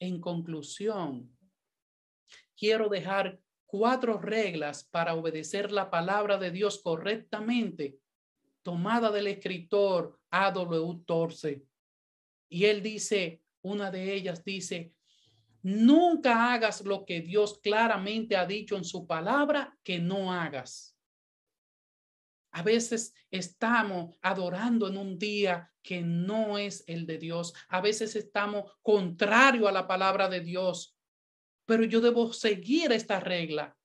en 0.00 0.20
conclusión, 0.20 1.37
quiero 2.58 2.88
dejar 2.88 3.38
cuatro 3.66 4.18
reglas 4.18 4.84
para 4.84 5.14
obedecer 5.14 5.70
la 5.70 5.90
palabra 5.90 6.36
de 6.38 6.50
Dios 6.50 6.80
correctamente, 6.82 7.98
tomada 8.62 9.10
del 9.10 9.28
escritor 9.28 10.18
A.W. 10.30 11.04
Torce. 11.06 11.64
Y 12.48 12.64
él 12.64 12.82
dice, 12.82 13.42
una 13.62 13.90
de 13.90 14.12
ellas 14.12 14.44
dice, 14.44 14.92
nunca 15.62 16.52
hagas 16.52 16.84
lo 16.84 17.04
que 17.04 17.20
Dios 17.20 17.60
claramente 17.62 18.36
ha 18.36 18.46
dicho 18.46 18.76
en 18.76 18.84
su 18.84 19.06
palabra 19.06 19.78
que 19.82 19.98
no 19.98 20.32
hagas. 20.32 20.96
A 22.50 22.62
veces 22.62 23.14
estamos 23.30 24.16
adorando 24.22 24.88
en 24.88 24.96
un 24.96 25.18
día 25.18 25.70
que 25.82 26.02
no 26.02 26.58
es 26.58 26.82
el 26.86 27.06
de 27.06 27.18
Dios. 27.18 27.54
A 27.68 27.80
veces 27.80 28.16
estamos 28.16 28.72
contrario 28.82 29.68
a 29.68 29.72
la 29.72 29.86
palabra 29.86 30.28
de 30.28 30.40
Dios. 30.40 30.97
Pero 31.68 31.84
yo 31.84 32.00
debo 32.00 32.32
seguir 32.32 32.92
esta 32.92 33.20
regla. 33.20 33.76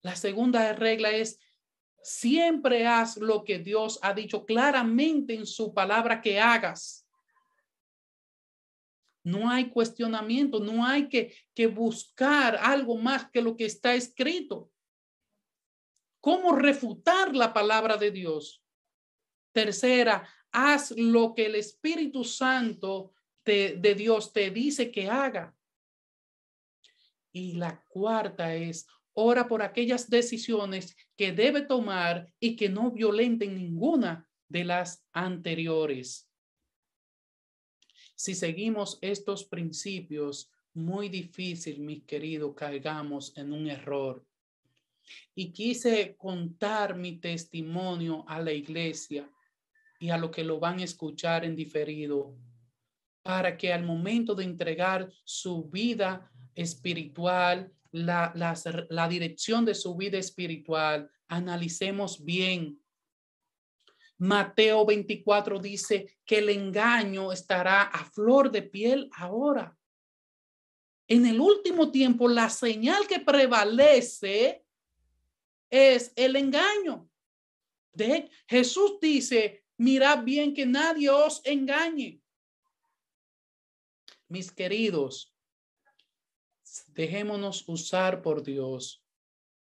La 0.00 0.16
segunda 0.16 0.72
regla 0.72 1.10
es 1.10 1.38
siempre 2.02 2.86
haz 2.86 3.18
lo 3.18 3.44
que 3.44 3.58
Dios 3.58 3.98
ha 4.00 4.14
dicho 4.14 4.46
claramente 4.46 5.34
en 5.34 5.44
su 5.44 5.74
palabra 5.74 6.22
que 6.22 6.40
hagas. 6.40 7.06
No 9.22 9.50
hay 9.50 9.68
cuestionamiento, 9.68 10.58
no 10.58 10.86
hay 10.86 11.10
que, 11.10 11.34
que 11.52 11.66
buscar 11.66 12.56
algo 12.56 12.96
más 12.96 13.30
que 13.30 13.42
lo 13.42 13.58
que 13.58 13.66
está 13.66 13.94
escrito. 13.94 14.70
¿Cómo 16.22 16.56
refutar 16.56 17.36
la 17.36 17.52
palabra 17.52 17.98
de 17.98 18.10
Dios? 18.10 18.64
Tercera, 19.52 20.26
haz 20.50 20.92
lo 20.92 21.34
que 21.34 21.44
el 21.44 21.56
Espíritu 21.56 22.24
Santo 22.24 23.12
de 23.44 23.94
Dios 23.94 24.32
te 24.32 24.50
dice 24.50 24.90
que 24.90 25.10
haga. 25.10 25.57
Y 27.32 27.54
la 27.54 27.84
cuarta 27.88 28.54
es, 28.54 28.86
ora 29.12 29.48
por 29.48 29.62
aquellas 29.62 30.08
decisiones 30.08 30.96
que 31.16 31.32
debe 31.32 31.62
tomar 31.62 32.32
y 32.40 32.56
que 32.56 32.68
no 32.68 32.90
violenten 32.90 33.54
ninguna 33.54 34.28
de 34.48 34.64
las 34.64 35.04
anteriores. 35.12 36.30
Si 38.14 38.34
seguimos 38.34 38.98
estos 39.00 39.44
principios, 39.44 40.50
muy 40.74 41.08
difícil, 41.08 41.80
mis 41.80 42.04
queridos, 42.04 42.54
caigamos 42.54 43.36
en 43.36 43.52
un 43.52 43.68
error 43.68 44.24
y 45.34 45.52
quise 45.52 46.16
contar 46.16 46.96
mi 46.96 47.18
testimonio 47.18 48.24
a 48.28 48.40
la 48.40 48.52
iglesia 48.52 49.30
y 49.98 50.10
a 50.10 50.18
lo 50.18 50.30
que 50.30 50.44
lo 50.44 50.60
van 50.60 50.78
a 50.78 50.84
escuchar 50.84 51.44
en 51.44 51.56
diferido 51.56 52.36
para 53.22 53.56
que 53.56 53.72
al 53.72 53.84
momento 53.84 54.34
de 54.34 54.44
entregar 54.44 55.10
su 55.24 55.64
vida 55.64 56.30
espiritual, 56.58 57.72
la, 57.92 58.32
la 58.90 59.08
dirección 59.08 59.64
de 59.64 59.74
su 59.74 59.96
vida 59.96 60.18
espiritual, 60.18 61.10
analicemos 61.28 62.24
bien 62.24 62.80
Mateo 64.18 64.84
24 64.84 65.60
dice 65.60 66.18
que 66.24 66.38
el 66.38 66.48
engaño 66.48 67.32
estará 67.32 67.82
a 67.82 68.04
flor 68.04 68.50
de 68.50 68.62
piel 68.62 69.08
ahora. 69.12 69.78
En 71.06 71.24
el 71.24 71.40
último 71.40 71.90
tiempo, 71.90 72.28
la 72.28 72.50
señal 72.50 73.06
que 73.06 73.20
prevalece 73.20 74.64
es 75.70 76.12
el 76.16 76.34
engaño. 76.34 77.08
De 77.92 78.28
Jesús 78.48 78.98
dice, 79.00 79.64
mirad 79.76 80.24
bien 80.24 80.52
que 80.52 80.66
nadie 80.66 81.08
os 81.10 81.40
engañe. 81.44 82.20
Mis 84.28 84.50
queridos, 84.50 85.32
dejémonos 86.94 87.68
usar 87.68 88.22
por 88.22 88.42
Dios, 88.42 89.04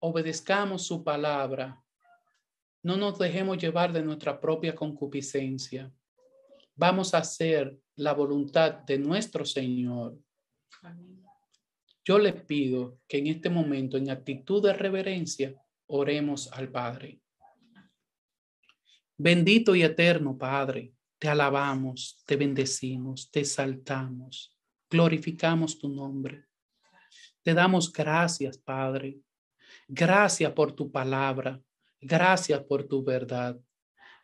obedezcamos 0.00 0.86
su 0.86 1.02
palabra 1.04 1.82
no 2.82 2.96
nos 2.96 3.18
dejemos 3.18 3.58
llevar 3.58 3.92
de 3.92 4.02
nuestra 4.02 4.40
propia 4.40 4.74
concupiscencia. 4.74 5.92
Vamos 6.74 7.14
a 7.14 7.18
hacer 7.18 7.78
la 7.96 8.12
voluntad 8.12 8.72
de 8.72 8.98
nuestro 8.98 9.44
Señor. 9.44 10.18
Yo 12.04 12.18
le 12.18 12.32
pido 12.32 12.98
que 13.06 13.18
en 13.18 13.28
este 13.28 13.48
momento, 13.48 13.96
en 13.96 14.10
actitud 14.10 14.62
de 14.62 14.72
reverencia, 14.72 15.54
oremos 15.86 16.52
al 16.52 16.70
Padre. 16.70 17.20
Bendito 19.16 19.76
y 19.76 19.84
eterno 19.84 20.36
Padre, 20.36 20.92
te 21.20 21.28
alabamos, 21.28 22.20
te 22.26 22.34
bendecimos, 22.34 23.30
te 23.30 23.40
exaltamos, 23.40 24.58
glorificamos 24.90 25.78
tu 25.78 25.88
nombre. 25.88 26.46
Te 27.42 27.54
damos 27.54 27.92
gracias, 27.92 28.58
Padre. 28.58 29.18
Gracias 29.88 30.52
por 30.52 30.72
tu 30.72 30.90
palabra. 30.90 31.60
Gracias 32.00 32.60
por 32.64 32.84
tu 32.84 33.02
verdad. 33.02 33.58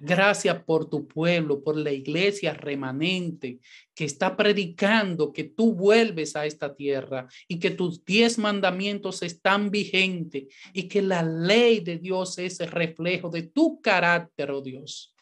Gracias 0.01 0.63
por 0.63 0.89
tu 0.89 1.09
pueblo, 1.09 1.65
por 1.65 1.77
la 1.77 1.91
iglesia 1.91 2.55
remanente 2.55 3.59
que 3.95 4.05
está 4.05 4.37
predicando 4.37 5.33
que 5.33 5.43
tú 5.43 5.75
vuelves 5.75 6.37
a 6.37 6.47
esta 6.47 6.77
tierra 6.77 7.27
y 7.49 7.59
que 7.59 7.73
tus 7.73 8.05
diez 8.05 8.39
mandamientos 8.39 9.23
están 9.23 9.73
vigentes 9.73 10.55
y 10.73 10.85
que 10.85 11.03
la 11.03 11.25
ley 11.25 11.81
de 11.81 11.99
Dios 11.99 12.39
es 12.39 12.61
el 12.61 12.71
reflejo 12.71 13.29
de 13.29 13.43
tu 13.43 13.81
carácter, 13.81 14.53
oh 14.53 14.63
Dios. 14.63 15.17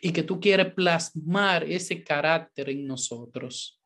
Y 0.00 0.12
que 0.12 0.22
tú 0.22 0.38
quieres 0.38 0.72
plasmar 0.74 1.64
ese 1.64 2.04
carácter 2.04 2.70
en 2.70 2.86
nosotros. 2.86 3.80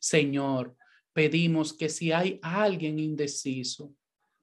Señor, 0.00 0.76
pedimos 1.12 1.72
que 1.72 1.88
si 1.88 2.12
hay 2.12 2.38
alguien 2.42 2.98
indeciso, 2.98 3.94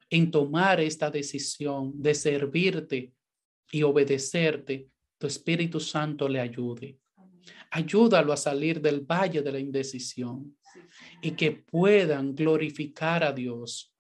en 0.10 0.32
tomar 0.32 0.80
esta 0.80 1.12
decisión 1.12 1.92
de 2.02 2.14
servirte 2.14 3.14
y 3.72 3.84
obedecerte, 3.84 4.90
tu 5.18 5.28
Espíritu 5.28 5.80
Santo 5.80 6.30
le 6.30 6.40
ayude. 6.40 6.98
Ayúdalo 7.72 8.32
a 8.32 8.38
salir 8.38 8.82
del 8.82 9.02
valle 9.02 9.42
de 9.42 9.52
la 9.52 9.60
indecisión 9.60 10.58
y 11.22 11.32
que 11.32 11.52
puedan 11.52 12.36
glorificar 12.36 13.24
a 13.24 13.34
Dios 13.34 13.94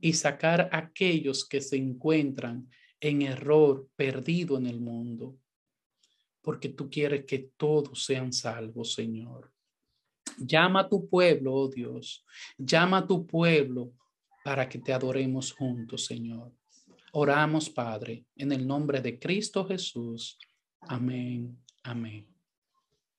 y 0.00 0.12
sacar 0.14 0.68
a 0.72 0.78
aquellos 0.78 1.46
que 1.46 1.60
se 1.60 1.76
encuentran 1.76 2.68
en 3.00 3.22
error, 3.22 3.88
perdido 3.94 4.56
en 4.56 4.66
el 4.66 4.80
mundo. 4.80 5.38
Porque 6.40 6.70
tú 6.70 6.90
quieres 6.90 7.24
que 7.24 7.50
todos 7.56 8.04
sean 8.04 8.32
salvos, 8.32 8.94
Señor. 8.94 9.51
Llama 10.38 10.80
a 10.80 10.88
tu 10.88 11.08
pueblo, 11.08 11.54
oh 11.54 11.68
Dios. 11.68 12.24
Llama 12.58 12.98
a 12.98 13.06
tu 13.06 13.26
pueblo 13.26 13.92
para 14.44 14.68
que 14.68 14.78
te 14.78 14.92
adoremos 14.92 15.52
juntos, 15.52 16.06
Señor. 16.06 16.52
Oramos, 17.12 17.68
Padre, 17.68 18.24
en 18.36 18.52
el 18.52 18.66
nombre 18.66 19.00
de 19.00 19.18
Cristo 19.18 19.64
Jesús. 19.64 20.38
Amén. 20.80 21.58
Amén. 21.82 22.31